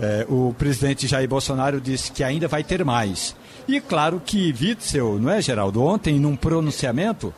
[0.00, 3.34] eh, o presidente Jair Bolsonaro disse que ainda vai ter mais.
[3.66, 5.82] E claro que Witzel, não é, Geraldo?
[5.82, 7.32] Ontem, num pronunciamento,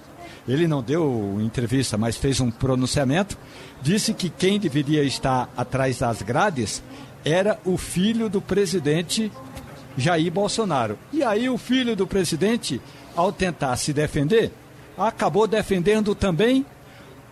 [0.49, 3.37] ele não deu entrevista, mas fez um pronunciamento,
[3.83, 6.83] disse que quem deveria estar atrás das grades
[7.25, 9.31] era o filho do presidente
[9.97, 10.99] Jair Bolsonaro.
[11.13, 12.81] E aí o filho do presidente,
[13.15, 14.53] ao tentar se defender,
[14.97, 16.65] acabou defendendo também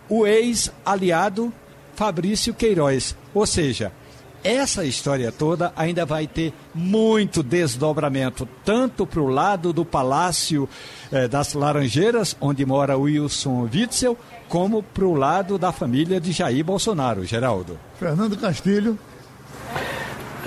[0.09, 1.53] o ex-aliado
[1.95, 3.15] Fabrício Queiroz.
[3.33, 3.91] Ou seja,
[4.45, 10.69] essa história toda ainda vai ter muito desdobramento, tanto para o lado do Palácio
[11.11, 14.15] eh, das Laranjeiras, onde mora Wilson Witzel,
[14.47, 17.25] como para o lado da família de Jair Bolsonaro.
[17.25, 17.79] Geraldo.
[17.97, 18.99] Fernando Castilho.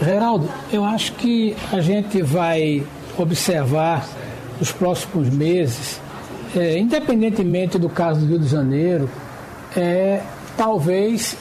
[0.01, 2.87] Geraldo, eu acho que a gente vai
[3.19, 4.09] observar
[4.61, 6.01] nos próximos meses,
[6.55, 9.11] eh, independentemente do caso do Rio de Janeiro,
[9.77, 10.23] é,
[10.57, 11.37] talvez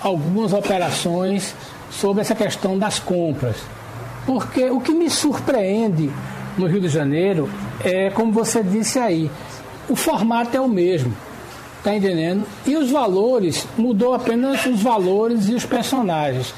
[0.00, 1.56] algumas operações
[1.90, 3.56] sobre essa questão das compras.
[4.26, 6.10] Porque o que me surpreende
[6.56, 7.48] no Rio de Janeiro
[7.80, 9.30] é, como você disse aí,
[9.88, 11.14] o formato é o mesmo.
[11.82, 12.44] Tá entendendo?
[12.66, 16.52] E os valores, mudou apenas os valores e os personagens.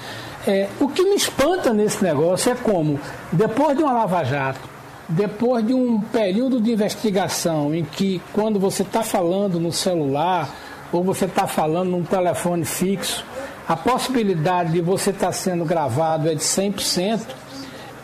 [0.46, 2.98] É, o que me espanta nesse negócio é como,
[3.30, 4.68] depois de uma lava-jato,
[5.06, 10.48] depois de um período de investigação em que, quando você está falando no celular
[10.90, 13.24] ou você está falando num telefone fixo,
[13.70, 17.20] a possibilidade de você estar tá sendo gravado é de 100%,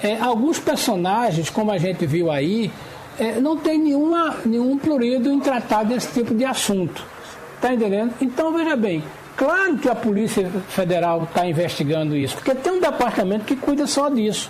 [0.01, 2.71] é, alguns personagens, como a gente viu aí,
[3.19, 7.05] é, não tem nenhuma, nenhum prurido em tratar desse tipo de assunto.
[7.57, 8.15] Está entendendo?
[8.21, 9.03] Então, veja bem,
[9.37, 14.09] claro que a Polícia Federal está investigando isso, porque tem um departamento que cuida só
[14.09, 14.49] disso.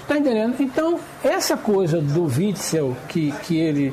[0.00, 0.56] Está entendendo?
[0.58, 3.92] Então, essa coisa do Witzel, que, que ele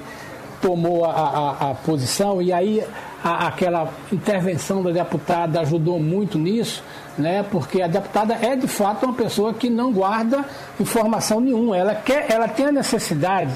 [0.61, 2.82] tomou a, a, a posição, e aí
[3.24, 6.84] a, aquela intervenção da deputada ajudou muito nisso,
[7.17, 7.43] né?
[7.49, 10.43] Porque a deputada é de fato uma pessoa que não guarda
[10.80, 11.78] informação nenhuma.
[11.78, 13.51] Ela quer, ela tem a necessidade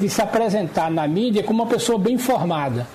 [0.00, 2.86] de se apresentar na mídia como uma pessoa bem informada.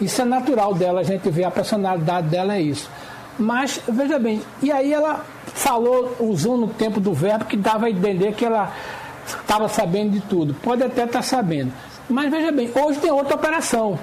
[0.00, 2.90] Isso é natural dela, a gente vê a personalidade dela é isso.
[3.38, 7.90] Mas, veja bem, e aí ela falou, usando o tempo do verbo, que dava a
[7.90, 8.72] entender que ela
[9.26, 10.54] estava sabendo de tudo.
[10.54, 11.72] Pode até estar sabendo.
[12.08, 13.98] Mas veja bem, hoje tem outra operação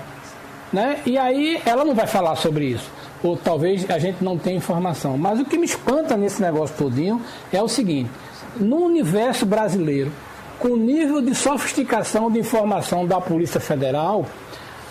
[0.74, 0.99] né?
[1.05, 2.89] E aí ela não vai falar sobre isso.
[3.24, 5.17] Ou talvez a gente não tenha informação.
[5.17, 7.21] Mas o que me espanta nesse negócio todinho
[7.53, 8.09] é o seguinte:
[8.57, 10.11] no universo brasileiro,
[10.59, 14.26] com o nível de sofisticação de informação da Polícia Federal,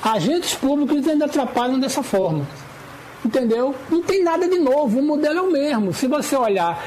[0.03, 2.47] agentes públicos ainda atrapalham dessa forma.
[3.25, 3.75] Entendeu?
[3.89, 5.93] Não tem nada de novo, o modelo é o mesmo.
[5.93, 6.85] Se você olhar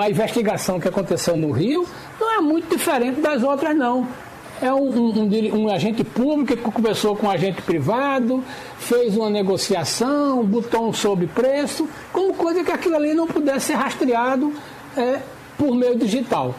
[0.00, 1.86] a investigação que aconteceu no Rio,
[2.18, 4.08] não é muito diferente das outras, não
[4.62, 8.42] é um, um, um, agente público que conversou com um agente privado,
[8.78, 14.52] fez uma negociação, botou um sobrepreço, como coisa que aquilo ali não pudesse ser rastreado
[14.96, 15.20] é,
[15.56, 16.54] por meio digital.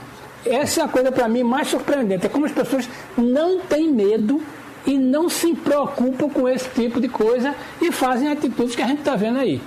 [0.46, 4.42] Essa é a coisa para mim mais surpreendente, é como as pessoas não têm medo
[4.86, 9.00] e não se preocupam com esse tipo de coisa e fazem atitudes que a gente
[9.00, 9.62] está vendo aí.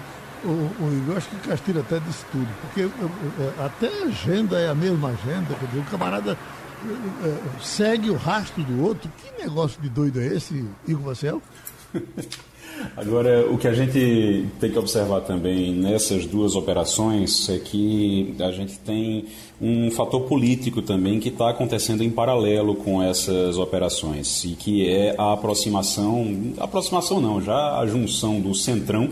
[0.45, 4.59] O, o, eu acho que Castilho até disse tudo, porque eu, eu, até a agenda
[4.59, 6.37] é a mesma agenda, quer dizer, o camarada
[7.63, 9.11] segue o rastro do outro.
[9.19, 11.43] Que negócio de doido é esse, Igor Marcel?
[12.97, 18.51] Agora, o que a gente tem que observar também nessas duas operações é que a
[18.51, 19.27] gente tem
[19.61, 25.15] um fator político também que está acontecendo em paralelo com essas operações e que é
[25.17, 29.11] a aproximação, aproximação não, já a junção do centrão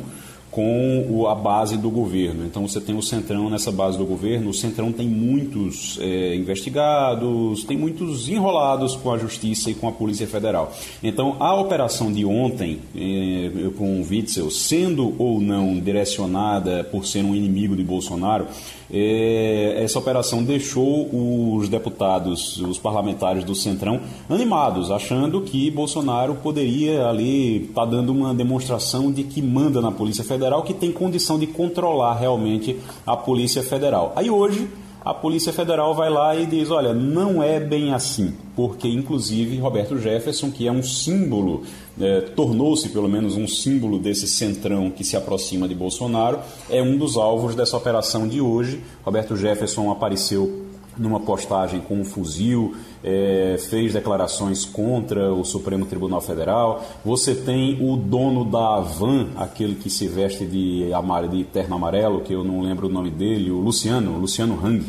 [0.50, 2.44] com a base do governo.
[2.44, 4.50] Então você tem o Centrão nessa base do governo.
[4.50, 9.92] O Centrão tem muitos é, investigados, tem muitos enrolados com a Justiça e com a
[9.92, 10.72] Polícia Federal.
[11.02, 17.24] Então a operação de ontem é, com o Witzel, sendo ou não direcionada por ser
[17.24, 18.46] um inimigo de Bolsonaro,
[18.92, 27.64] essa operação deixou os deputados, os parlamentares do Centrão animados, achando que Bolsonaro poderia ali
[27.64, 31.46] estar tá dando uma demonstração de que manda na Polícia Federal, que tem condição de
[31.46, 32.76] controlar realmente
[33.06, 34.12] a Polícia Federal.
[34.16, 34.68] Aí hoje
[35.02, 39.98] a Polícia Federal vai lá e diz: olha, não é bem assim, porque inclusive Roberto
[39.98, 41.62] Jefferson, que é um símbolo,
[42.00, 46.96] é, tornou-se pelo menos um símbolo desse centrão que se aproxima de Bolsonaro, é um
[46.96, 48.80] dos alvos dessa operação de hoje.
[49.02, 50.69] Roberto Jefferson apareceu
[51.00, 56.84] numa postagem com um fuzil, é, fez declarações contra o Supremo Tribunal Federal.
[57.04, 60.90] Você tem o dono da van, aquele que se veste de,
[61.30, 64.84] de terno amarelo, que eu não lembro o nome dele, o Luciano, Luciano Hang.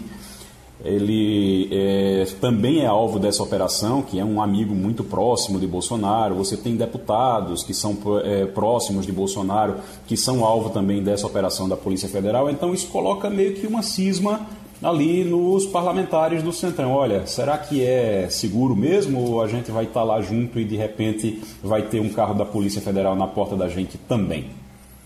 [0.84, 6.36] ele é, também é alvo dessa operação, que é um amigo muito próximo de Bolsonaro.
[6.36, 11.70] Você tem deputados que são é, próximos de Bolsonaro, que são alvo também dessa operação
[11.70, 12.50] da Polícia Federal.
[12.50, 14.42] Então, isso coloca meio que uma cisma
[14.82, 16.92] ali nos parlamentares do Centrão.
[16.92, 20.76] Olha, será que é seguro mesmo ou a gente vai estar lá junto e de
[20.76, 24.50] repente vai ter um carro da Polícia Federal na porta da gente também?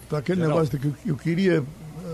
[0.07, 0.57] Então, aquele Geral.
[0.57, 1.63] negócio que eu queria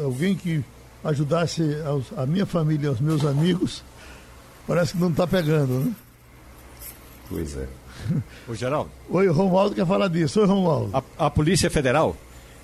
[0.03, 0.63] alguém que
[1.03, 3.83] ajudasse aos, a minha família, aos meus amigos,
[4.67, 5.95] parece que não está pegando, né?
[7.29, 7.67] Pois é.
[8.47, 8.89] Ô, Geraldo.
[9.09, 10.39] Oi, o Romualdo quer falar disso.
[10.39, 10.89] Oi, Romualdo.
[10.95, 12.15] A, a Polícia Federal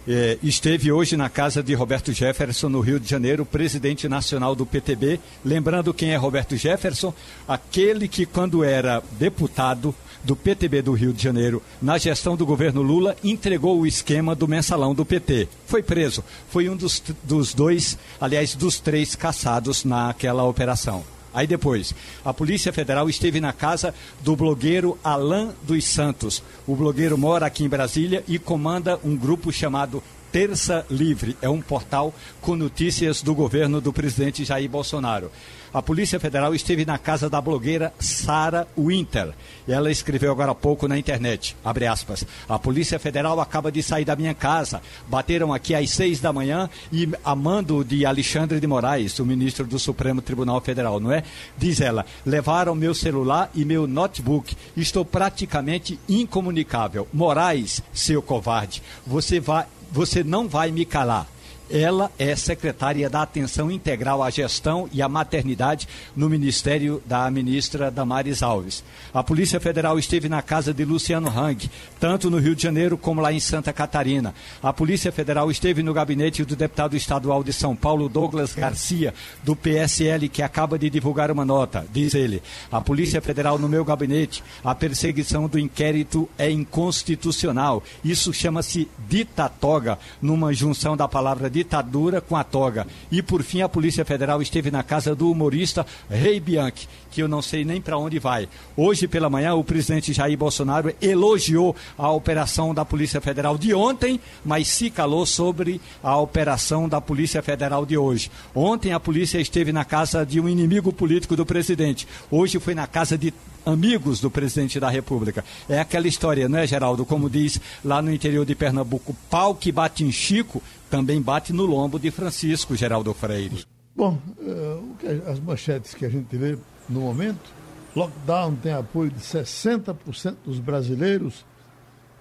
[0.07, 4.65] eh, esteve hoje na casa de Roberto Jefferson, no Rio de Janeiro, presidente nacional do
[4.65, 5.19] PTB.
[5.43, 7.13] Lembrando quem é Roberto Jefferson,
[7.47, 9.93] aquele que, quando era deputado,
[10.23, 14.47] do PTB do Rio de Janeiro, na gestão do governo Lula, entregou o esquema do
[14.47, 15.47] mensalão do PT.
[15.65, 16.23] Foi preso.
[16.49, 21.16] Foi um dos, dos dois, aliás, dos três caçados naquela operação.
[21.37, 21.93] Aí depois,
[22.25, 26.41] a Polícia Federal esteve na casa do blogueiro Alain dos Santos.
[26.65, 30.01] O blogueiro mora aqui em Brasília e comanda um grupo chamado
[30.31, 31.37] Terça Livre.
[31.41, 35.31] É um portal com notícias do governo do presidente Jair Bolsonaro
[35.73, 39.33] a Polícia Federal esteve na casa da blogueira Sara Winter.
[39.67, 41.55] Ela escreveu agora há pouco na internet,
[41.89, 46.33] aspas, a Polícia Federal acaba de sair da minha casa, bateram aqui às seis da
[46.33, 51.11] manhã e a mando de Alexandre de Moraes, o ministro do Supremo Tribunal Federal, não
[51.11, 51.23] é?
[51.57, 57.07] Diz ela, levaram meu celular e meu notebook, estou praticamente incomunicável.
[57.13, 59.65] Moraes, seu covarde, você vai,
[59.97, 61.27] você não vai me calar.
[61.69, 67.91] Ela é secretária da Atenção Integral à Gestão e à Maternidade no Ministério da ministra
[67.91, 68.83] Damares Alves.
[69.13, 73.19] A Polícia Federal esteve na casa de Luciano Hang, tanto no Rio de Janeiro como
[73.19, 74.33] lá em Santa Catarina.
[74.63, 79.13] A Polícia Federal esteve no gabinete do deputado estadual de São Paulo, Douglas Garcia,
[79.43, 81.85] do PSL, que acaba de divulgar uma nota.
[81.91, 82.41] Diz ele:
[82.71, 87.83] A Polícia Federal no meu gabinete, a perseguição do inquérito é inconstitucional.
[88.03, 92.85] Isso chama-se ditatoga, numa junção da palavra ditadura com a toga.
[93.11, 97.27] E por fim, a Polícia Federal esteve na casa do humorista Rei Bianchi, que eu
[97.27, 98.47] não sei nem para onde vai.
[98.75, 104.19] Hoje pela manhã, o presidente Jair Bolsonaro elogiou a operação da Polícia Federal de ontem,
[104.45, 108.29] mas se calou sobre a operação da Polícia Federal de hoje.
[108.53, 112.07] Ontem a polícia esteve na casa de um inimigo político do presidente.
[112.29, 113.33] Hoje foi na casa de
[113.65, 115.43] amigos do presidente da República.
[115.67, 117.05] É aquela história, não é, Geraldo?
[117.05, 121.65] Como diz lá no interior de Pernambuco, pau que bate em Chico também bate no
[121.65, 123.65] lombo de Francisco Geraldo Freire.
[123.95, 126.57] Bom, uh, as manchetes que a gente vê
[126.87, 127.51] no momento,
[127.95, 131.45] lockdown tem apoio de 60% dos brasileiros,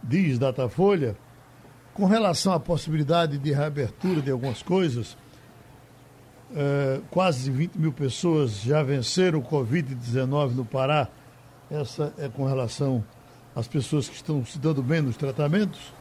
[0.03, 1.17] diz Datafolha.
[1.93, 5.17] Com relação à possibilidade de reabertura de algumas coisas,
[6.51, 11.09] uh, quase 20 mil pessoas já venceram o Covid-19 no Pará.
[11.71, 13.05] Essa é com relação
[13.55, 15.93] às pessoas que estão se dando bem nos tratamentos.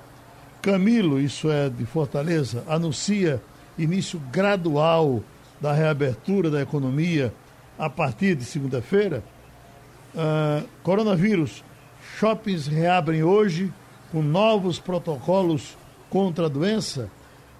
[0.65, 3.39] Camilo, isso é de Fortaleza, anuncia
[3.77, 5.21] início gradual
[5.61, 7.31] da reabertura da economia
[7.77, 9.23] a partir de segunda-feira.
[10.15, 11.63] Uh, coronavírus,
[12.17, 13.71] shoppings reabrem hoje
[14.11, 15.77] com novos protocolos
[16.09, 17.11] contra a doença.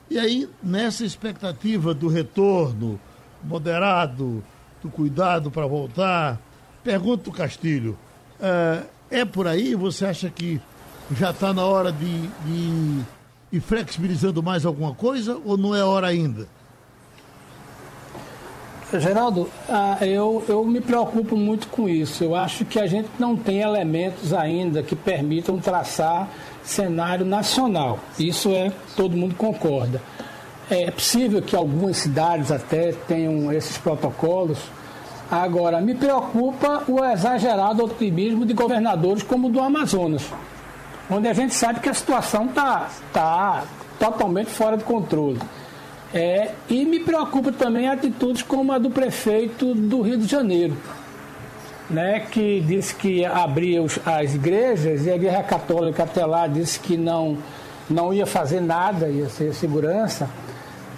[0.10, 3.00] E aí, nessa expectativa do retorno
[3.44, 4.44] moderado,
[4.82, 6.42] do cuidado para voltar,
[6.84, 8.00] pergunto Castilho,
[8.40, 9.76] uh, é por aí?
[9.76, 10.60] Você acha que
[11.12, 13.02] já está na hora de, de
[13.52, 16.48] ir flexibilizando mais alguma coisa ou não é hora ainda?
[18.94, 22.24] Geraldo, ah, eu, eu me preocupo muito com isso.
[22.24, 26.30] Eu acho que a gente não tem elementos ainda que permitam traçar
[26.64, 28.00] cenário nacional.
[28.18, 30.02] Isso é, todo mundo concorda.
[30.70, 34.60] É possível que algumas cidades até tenham esses protocolos.
[35.30, 40.24] Agora, me preocupa o exagerado otimismo de governadores como o do Amazonas
[41.10, 43.64] onde a gente sabe que a situação está tá
[44.00, 45.40] totalmente fora de controle.
[46.14, 50.78] É, e me preocupa também atitudes como a do prefeito do Rio de Janeiro,
[51.90, 56.80] né, que disse que abria os, as igrejas e a Igreja Católica até lá disse
[56.80, 57.38] que não,
[57.90, 60.30] não ia fazer nada, ia ser segurança.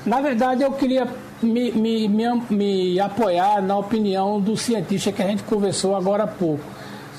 [0.06, 1.08] Na verdade, eu queria
[1.42, 6.28] me, me, me, me apoiar na opinião do cientista que a gente conversou agora há
[6.28, 6.64] pouco.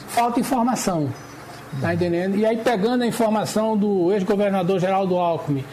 [0.08, 1.08] Falta informação.
[1.80, 2.36] Tá entendendo?
[2.36, 5.64] E aí, pegando a informação do ex-governador Geraldo Alckmin,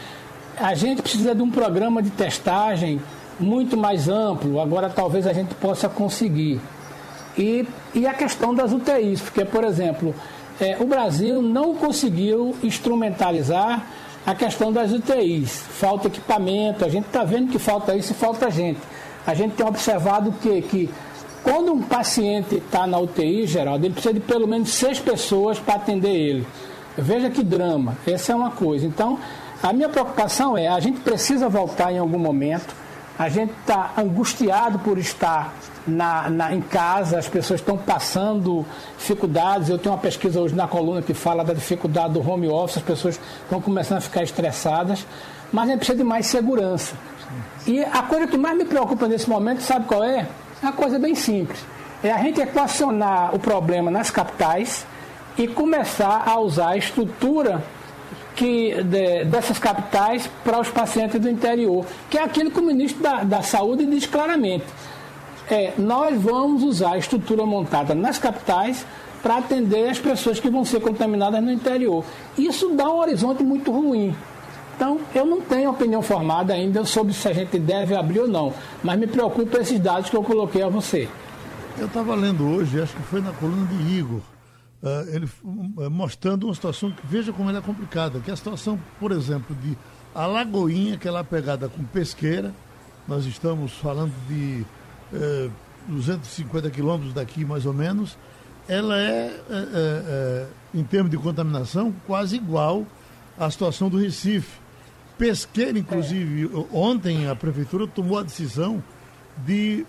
[0.58, 3.02] a gente precisa de um programa de testagem
[3.40, 4.60] muito mais amplo.
[4.60, 6.60] Agora, talvez a gente possa conseguir.
[7.38, 10.14] E, e a questão das UTIs, porque, por exemplo,
[10.60, 13.86] é, o Brasil não conseguiu instrumentalizar
[14.26, 15.52] a questão das UTIs.
[15.52, 18.80] Falta equipamento, a gente está vendo que falta isso e falta gente.
[19.28, 20.90] A gente tem observado que, que
[21.46, 25.76] quando um paciente está na UTI, Geraldo, ele precisa de pelo menos seis pessoas para
[25.76, 26.48] atender ele.
[26.98, 27.96] Veja que drama.
[28.08, 28.84] Essa é uma coisa.
[28.84, 29.20] Então,
[29.62, 32.74] a minha preocupação é, a gente precisa voltar em algum momento,
[33.18, 35.54] a gente está angustiado por estar
[35.86, 38.66] na, na, em casa, as pessoas estão passando
[38.98, 39.70] dificuldades.
[39.70, 42.84] Eu tenho uma pesquisa hoje na coluna que fala da dificuldade do home office, as
[42.84, 45.06] pessoas estão começando a ficar estressadas,
[45.54, 46.96] mas a gente precisa de mais segurança.
[47.68, 50.28] E a coisa que mais me preocupa nesse momento, sabe qual é?
[50.62, 51.60] É uma coisa bem simples.
[52.04, 54.86] É a gente equacionar o problema nas capitais
[55.38, 57.64] e começar a usar a estrutura
[58.36, 63.02] que, de, dessas capitais para os pacientes do interior, que é aquilo que o ministro
[63.02, 64.66] da, da Saúde diz claramente.
[65.50, 68.86] É, nós vamos usar a estrutura montada nas capitais
[69.22, 72.04] para atender as pessoas que vão ser contaminadas no interior.
[72.38, 74.16] Isso dá um horizonte muito ruim.
[74.76, 78.54] Então, eu não tenho opinião formada ainda sobre se a gente deve abrir ou não,
[78.84, 81.08] mas me preocupa esses dados que eu coloquei a você.
[81.78, 84.20] Eu estava lendo hoje, acho que foi na coluna de Igor,
[84.84, 88.38] uh, ele uh, mostrando uma situação que veja como ela é complicada, que é a
[88.38, 89.78] situação, por exemplo, de
[90.14, 92.54] Alagoinha, que é lá pegada com pesqueira,
[93.08, 94.66] nós estamos falando de
[95.14, 95.52] uh,
[95.88, 98.18] 250 quilômetros daqui, mais ou menos,
[98.68, 102.86] ela é em termos de contaminação, quase igual
[103.38, 104.65] à situação do Recife.
[105.18, 108.84] Pesqueira, inclusive, ontem a prefeitura tomou a decisão
[109.46, 109.86] de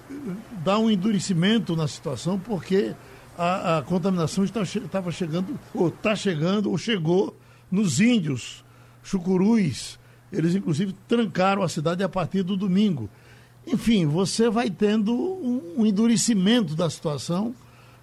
[0.65, 2.95] dar um endurecimento na situação, porque
[3.37, 7.37] a, a contaminação estava chegando, ou está chegando, ou chegou
[7.71, 8.65] nos índios,
[9.03, 9.99] chucurus.
[10.33, 13.09] Eles, inclusive, trancaram a cidade a partir do domingo.
[13.67, 17.55] Enfim, você vai tendo um, um endurecimento da situação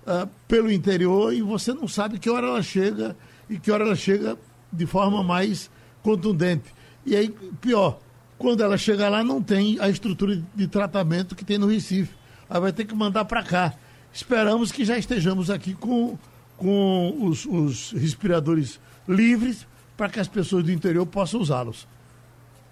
[0.05, 3.15] uh, pelo interior e você não sabe que hora ela chega
[3.49, 4.37] e que hora ela chega
[4.71, 5.69] de forma mais
[6.01, 6.73] contundente.
[7.05, 7.29] E aí,
[7.59, 7.99] pior,
[8.37, 12.13] quando ela chega lá, não tem a estrutura de tratamento que tem no Recife.
[12.49, 13.73] Aí vai ter que mandar para cá.
[14.13, 16.17] Esperamos que já estejamos aqui com,
[16.57, 19.65] com os, os respiradores livres
[19.97, 21.87] para que as pessoas do interior possam usá-los.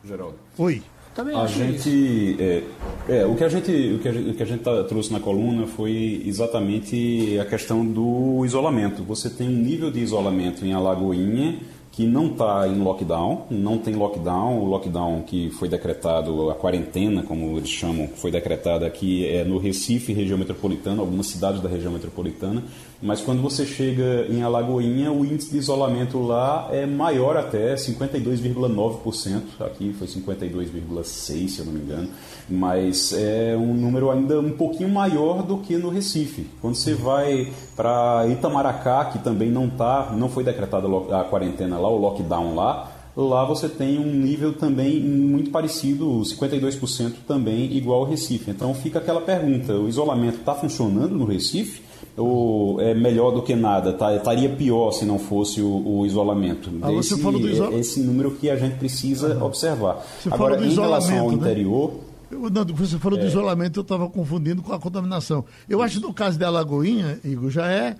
[0.03, 0.37] Geraldo.
[0.57, 0.81] Oi.
[1.13, 2.63] Também a gente, é,
[3.09, 5.11] é, o que a gente, o que a gente, o que a gente tá, trouxe
[5.11, 9.03] na coluna foi exatamente a questão do isolamento.
[9.03, 11.59] Você tem um nível de isolamento em Alagoinha
[11.91, 17.21] que não está em lockdown, não tem lockdown, o lockdown que foi decretado, a quarentena,
[17.21, 21.91] como eles chamam, foi decretada aqui é no Recife, região metropolitana, algumas cidades da região
[21.91, 22.63] metropolitana,
[23.01, 29.41] mas quando você chega em Alagoinha, o índice de isolamento lá é maior até, 52,9%,
[29.59, 32.09] aqui foi 52,6%, se eu não me engano,
[32.47, 36.47] mas é um número ainda um pouquinho maior do que no Recife.
[36.61, 41.89] Quando você vai para Itamaracá, que também não tá, não foi decretada a quarentena lá,
[41.95, 48.05] o lockdown lá, lá você tem um nível também muito parecido, 52% também igual ao
[48.05, 48.51] Recife.
[48.51, 51.91] Então fica aquela pergunta, o isolamento está funcionando no Recife?
[52.17, 53.93] ou é melhor do que nada?
[53.93, 56.69] Tá, estaria pior se não fosse o, o isolamento.
[56.81, 57.73] Ah, esse, do isol...
[57.73, 60.05] esse número que a gente precisa observar.
[60.29, 61.35] Agora, em relação ao né?
[61.35, 61.93] interior.
[62.29, 63.21] Eu, não, você falou é...
[63.21, 65.45] do isolamento, eu estava confundindo com a contaminação.
[65.67, 67.95] Eu acho que no caso da Alagoinha, Igor, já é.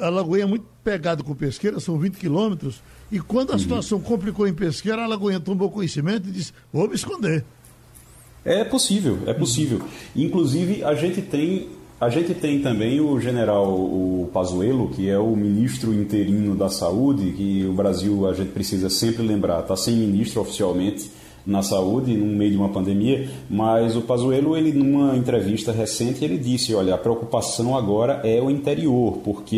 [0.00, 2.80] A Alagoinha é muito pegado com pesqueira, são 20 quilômetros.
[3.12, 3.58] E quando a uhum.
[3.58, 7.44] situação complicou em pesqueira, a Alagoinha tomou conhecimento e disse: vou me esconder.
[8.44, 9.82] É possível, é possível.
[10.16, 11.68] Inclusive, a gente tem
[12.00, 17.32] a gente tem também o general o Pazuello, que é o ministro interino da saúde,
[17.32, 21.10] que o Brasil, a gente precisa sempre lembrar, está sem ministro oficialmente
[21.46, 26.38] na saúde no meio de uma pandemia, mas o Pazuello, ele numa entrevista recente, ele
[26.38, 29.56] disse, olha, a preocupação agora é o interior, porque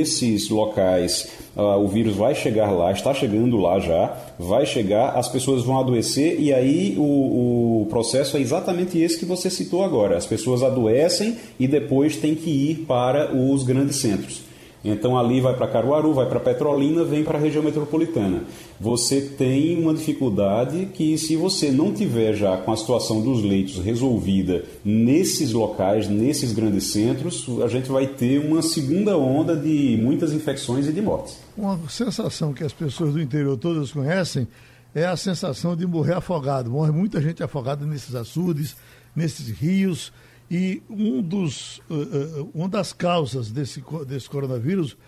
[0.00, 5.28] esses locais, uh, o vírus vai chegar lá, está chegando lá já, vai chegar, as
[5.28, 10.16] pessoas vão adoecer e aí o, o processo é exatamente esse que você citou agora.
[10.16, 14.41] As pessoas adoecem e depois tem que ir para os grandes centros.
[14.84, 18.44] Então ali vai para Caruaru, vai para Petrolina, vem para a região metropolitana.
[18.80, 23.78] Você tem uma dificuldade que se você não tiver já com a situação dos leitos
[23.78, 30.32] resolvida nesses locais, nesses grandes centros, a gente vai ter uma segunda onda de muitas
[30.32, 31.38] infecções e de mortes.
[31.56, 34.48] Uma sensação que as pessoas do interior todas conhecem
[34.94, 36.70] é a sensação de morrer afogado.
[36.70, 38.76] Morre muita gente afogada nesses açudes,
[39.14, 40.12] nesses rios
[40.52, 44.98] e um dos, uh, uma das causas desse, desse coronavírus,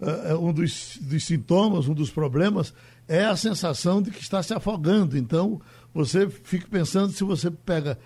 [0.00, 2.72] uh, um dos, dos, sintomas, um dos problemas,
[3.06, 5.18] é a sensação de que está se afogando.
[5.18, 5.60] Então,
[5.92, 7.98] você fica pensando se você pega,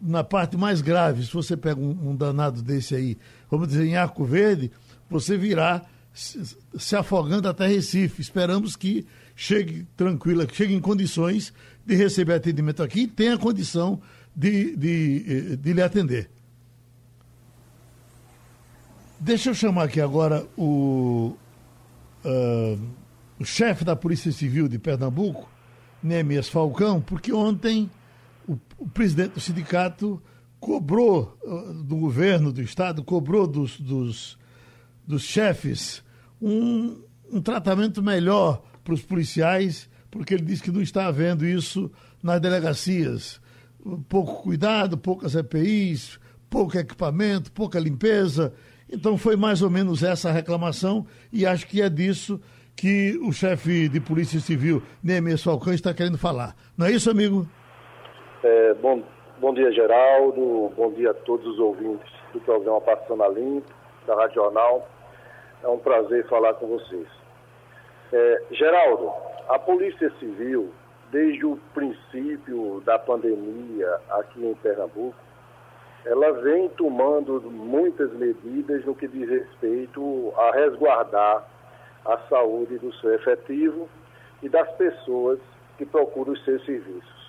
[0.00, 3.18] na parte mais grave, se você pega um, um danado desse aí,
[3.50, 4.70] vamos dizer, em Arco Verde,
[5.10, 5.82] você virá
[6.14, 8.22] se, se afogando até Recife.
[8.22, 9.06] Esperamos que
[9.36, 11.52] chegue tranquila, que chegue em condições
[11.84, 14.00] de receber atendimento aqui e tenha condição
[14.34, 16.30] de, de, de lhe atender.
[19.18, 21.36] Deixa eu chamar aqui agora o,
[22.24, 22.80] uh,
[23.38, 25.48] o chefe da Polícia Civil de Pernambuco,
[26.02, 27.88] Neemias Falcão, porque ontem
[28.48, 30.20] o, o presidente do sindicato
[30.58, 34.36] cobrou uh, do governo, do Estado, cobrou dos, dos,
[35.06, 36.02] dos chefes
[36.40, 41.90] um, um tratamento melhor para os policiais, porque ele disse que não está havendo isso
[42.20, 43.40] nas delegacias.
[44.08, 48.52] Pouco cuidado, poucas EPIs, pouco equipamento, pouca limpeza.
[48.90, 52.40] Então foi mais ou menos essa reclamação e acho que é disso
[52.76, 56.54] que o chefe de Polícia Civil, Neemias Falcão, está querendo falar.
[56.76, 57.46] Não é isso, amigo?
[58.42, 59.02] É, bom,
[59.40, 60.72] bom dia, Geraldo.
[60.76, 63.72] Bom dia a todos os ouvintes do programa Passando a Limpo,
[64.06, 64.88] da Rádio Jornal.
[65.62, 67.06] É um prazer falar com vocês.
[68.12, 69.10] É, Geraldo,
[69.48, 70.70] a Polícia Civil,
[71.12, 75.14] desde o princípio da pandemia aqui em Pernambuco,
[76.06, 81.46] ela vem tomando muitas medidas no que diz respeito a resguardar
[82.04, 83.88] a saúde do seu efetivo
[84.42, 85.38] e das pessoas
[85.76, 87.22] que procuram os seus serviços.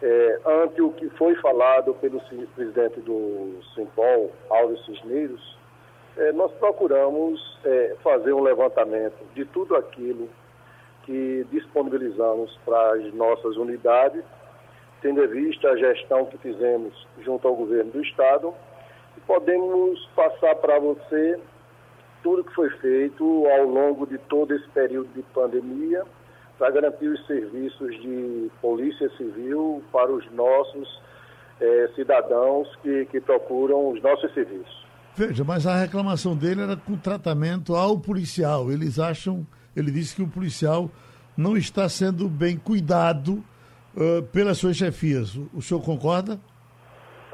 [0.00, 2.20] É, ante o que foi falado pelo
[2.54, 5.58] presidente do Simpol, Áureo Cisneiros,
[6.16, 10.28] é, nós procuramos é, fazer um levantamento de tudo aquilo
[11.02, 14.24] que disponibilizamos para as nossas unidades
[15.02, 18.54] tendo em vista a gestão que fizemos junto ao governo do Estado,
[19.16, 21.38] e podemos passar para você
[22.22, 26.04] tudo que foi feito ao longo de todo esse período de pandemia
[26.56, 31.02] para garantir os serviços de polícia civil para os nossos
[31.60, 34.86] eh, cidadãos que, que procuram os nossos serviços.
[35.16, 38.70] Veja, mas a reclamação dele era com tratamento ao policial.
[38.70, 39.44] Eles acham,
[39.76, 40.90] ele disse que o policial
[41.36, 43.44] não está sendo bem cuidado
[43.96, 45.36] uh, pelas suas chefias.
[45.54, 46.38] O, senhor concorda?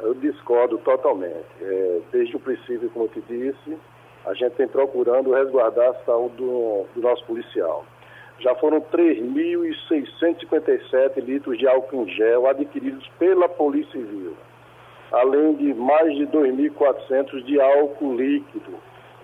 [0.01, 1.45] Eu discordo totalmente.
[1.61, 3.77] É, desde o princípio, como eu te disse,
[4.25, 7.85] a gente tem procurando resguardar a saúde do, do nosso policial.
[8.41, 14.37] Já foram 3.657 litros de álcool em gel adquiridos pela Polícia Civil,
[15.11, 18.75] além de mais de 2.400 de álcool líquido.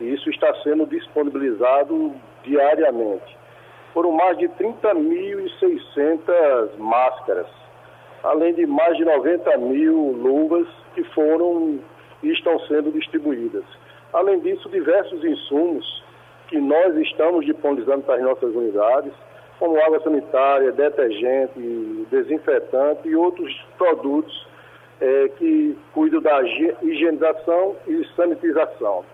[0.01, 2.13] E isso está sendo disponibilizado
[2.45, 3.45] diariamente
[3.95, 7.47] foram mais de 30.600 máscaras,
[8.25, 11.79] além de mais de 90 mil luvas que foram
[12.23, 13.65] e estão sendo distribuídas.
[14.13, 16.03] Além disso, diversos insumos
[16.49, 19.13] que nós estamos disponibilizando para as nossas unidades,
[19.59, 21.59] como água sanitária, detergente,
[22.11, 24.47] desinfetante e outros produtos
[25.01, 29.05] é, que cuidam da higienização e sanitização.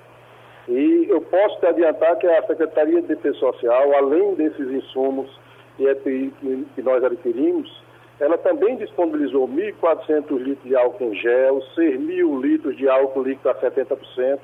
[0.69, 5.31] E eu posso te adiantar que a Secretaria de Defesa Social, além desses insumos
[5.79, 7.83] e EPI que, que nós adquirimos,
[8.21, 13.49] ela também disponibilizou 1.400 litros de álcool em gel, 6 mil litros de álcool líquido
[13.49, 14.39] a 70%,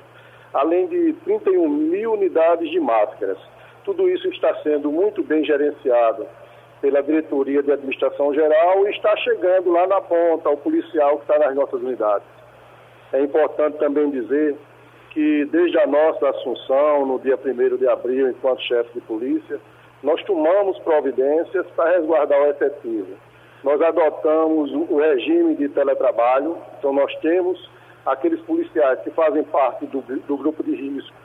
[0.53, 3.37] além de 31 mil unidades de máscaras.
[3.85, 6.25] Tudo isso está sendo muito bem gerenciado
[6.81, 11.37] pela Diretoria de Administração Geral e está chegando lá na ponta, ao policial que está
[11.39, 12.27] nas nossas unidades.
[13.13, 14.57] É importante também dizer
[15.17, 19.59] que desde a nossa assunção, no dia 1 de abril, enquanto chefe de polícia,
[20.03, 23.17] nós tomamos providências para resguardar o efetivo.
[23.63, 27.67] Nós adotamos o regime de teletrabalho, então nós temos
[28.05, 31.15] aqueles policiais que fazem parte do, do grupo de risco,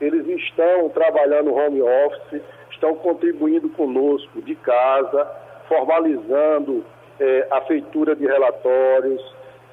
[0.00, 2.40] eles estão trabalhando home office,
[2.70, 5.30] estão contribuindo conosco de casa,
[5.68, 6.82] formalizando
[7.20, 9.22] eh, a feitura de relatórios,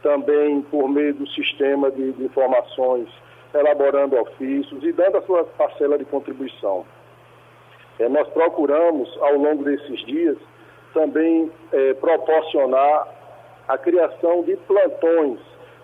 [0.04, 3.08] também por meio do sistema de, de informações
[3.54, 6.86] elaborando ofícios e dando a sua parcela de contribuição.
[8.00, 10.38] É, nós procuramos, ao longo desses dias,
[10.94, 13.08] também é, proporcionar
[13.68, 15.40] a criação de plantões,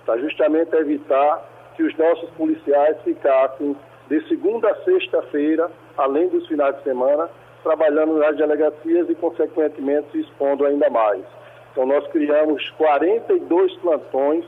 [0.05, 1.45] para justamente evitar
[1.75, 3.75] que os nossos policiais ficassem
[4.07, 7.29] de segunda a sexta-feira, além dos finais de semana,
[7.63, 11.23] trabalhando nas delegacias e, consequentemente, se expondo ainda mais.
[11.71, 14.45] Então, nós criamos 42 plantões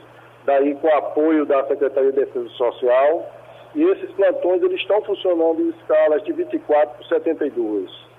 [0.49, 3.31] daí com apoio da Secretaria de Defesa Social,
[3.75, 8.09] e esses plantões eles estão funcionando em escalas de 24 por 72.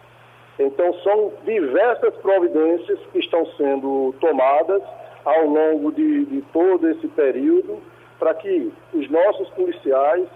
[0.60, 4.80] Então são diversas providências que estão sendo tomadas
[5.24, 7.78] ao longo de, de todo esse período
[8.20, 10.28] para que os nossos policiais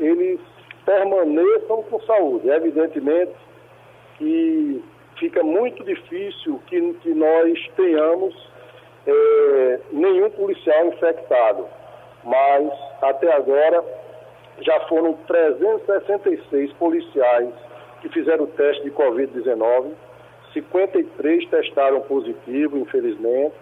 [0.00, 0.40] eles
[0.86, 2.48] permaneçam com saúde.
[2.48, 3.32] Evidentemente
[4.16, 4.82] que
[5.18, 8.51] fica muito difícil que, que nós tenhamos
[9.06, 11.66] é, nenhum policial infectado,
[12.24, 13.84] mas até agora
[14.60, 17.52] já foram 366 policiais
[18.00, 19.92] que fizeram o teste de Covid-19,
[20.52, 23.54] 53 testaram positivo, infelizmente,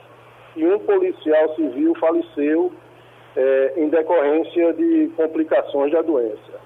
[0.57, 2.73] e um policial civil faleceu
[3.37, 6.61] é, em decorrência de complicações da doença.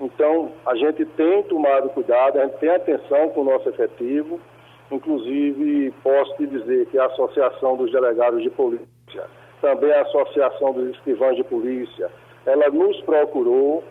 [0.00, 4.40] Então, a gente tem tomado cuidado, a gente tem atenção com o nosso efetivo,
[4.90, 9.24] inclusive posso te dizer que a Associação dos Delegados de Polícia,
[9.60, 12.10] também a Associação dos Escrivães de Polícia,
[12.46, 13.82] ela nos procurou,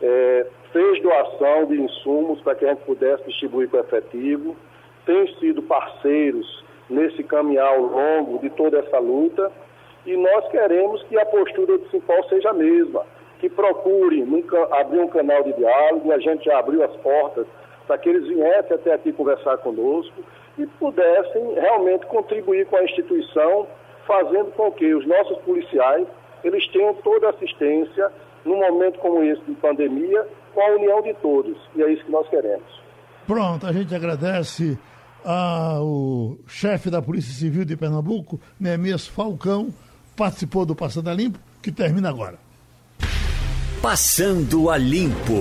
[0.00, 4.56] é, fez doação de insumos para que a gente pudesse distribuir com efetivo,
[5.04, 9.50] tem sido parceiros nesse caminhar longo de toda essa luta.
[10.04, 13.02] E nós queremos que a postura do Simpol seja a mesma,
[13.40, 14.24] que procure
[14.70, 17.46] abrir um canal de diálogo, a gente já abriu as portas
[17.86, 20.22] para que eles viessem até aqui conversar conosco
[20.58, 23.66] e pudessem realmente contribuir com a instituição,
[24.06, 26.06] fazendo com que os nossos policiais
[26.44, 28.10] eles tenham toda a assistência
[28.44, 31.56] num momento como esse de pandemia, com a união de todos.
[31.74, 32.64] E é isso que nós queremos.
[33.26, 34.78] Pronto, a gente agradece
[35.24, 39.74] ao chefe da Polícia Civil de Pernambuco, Neemias Falcão,
[40.16, 42.38] participou do Passando a Limpo, que termina agora.
[43.82, 45.32] Passando a Limpo.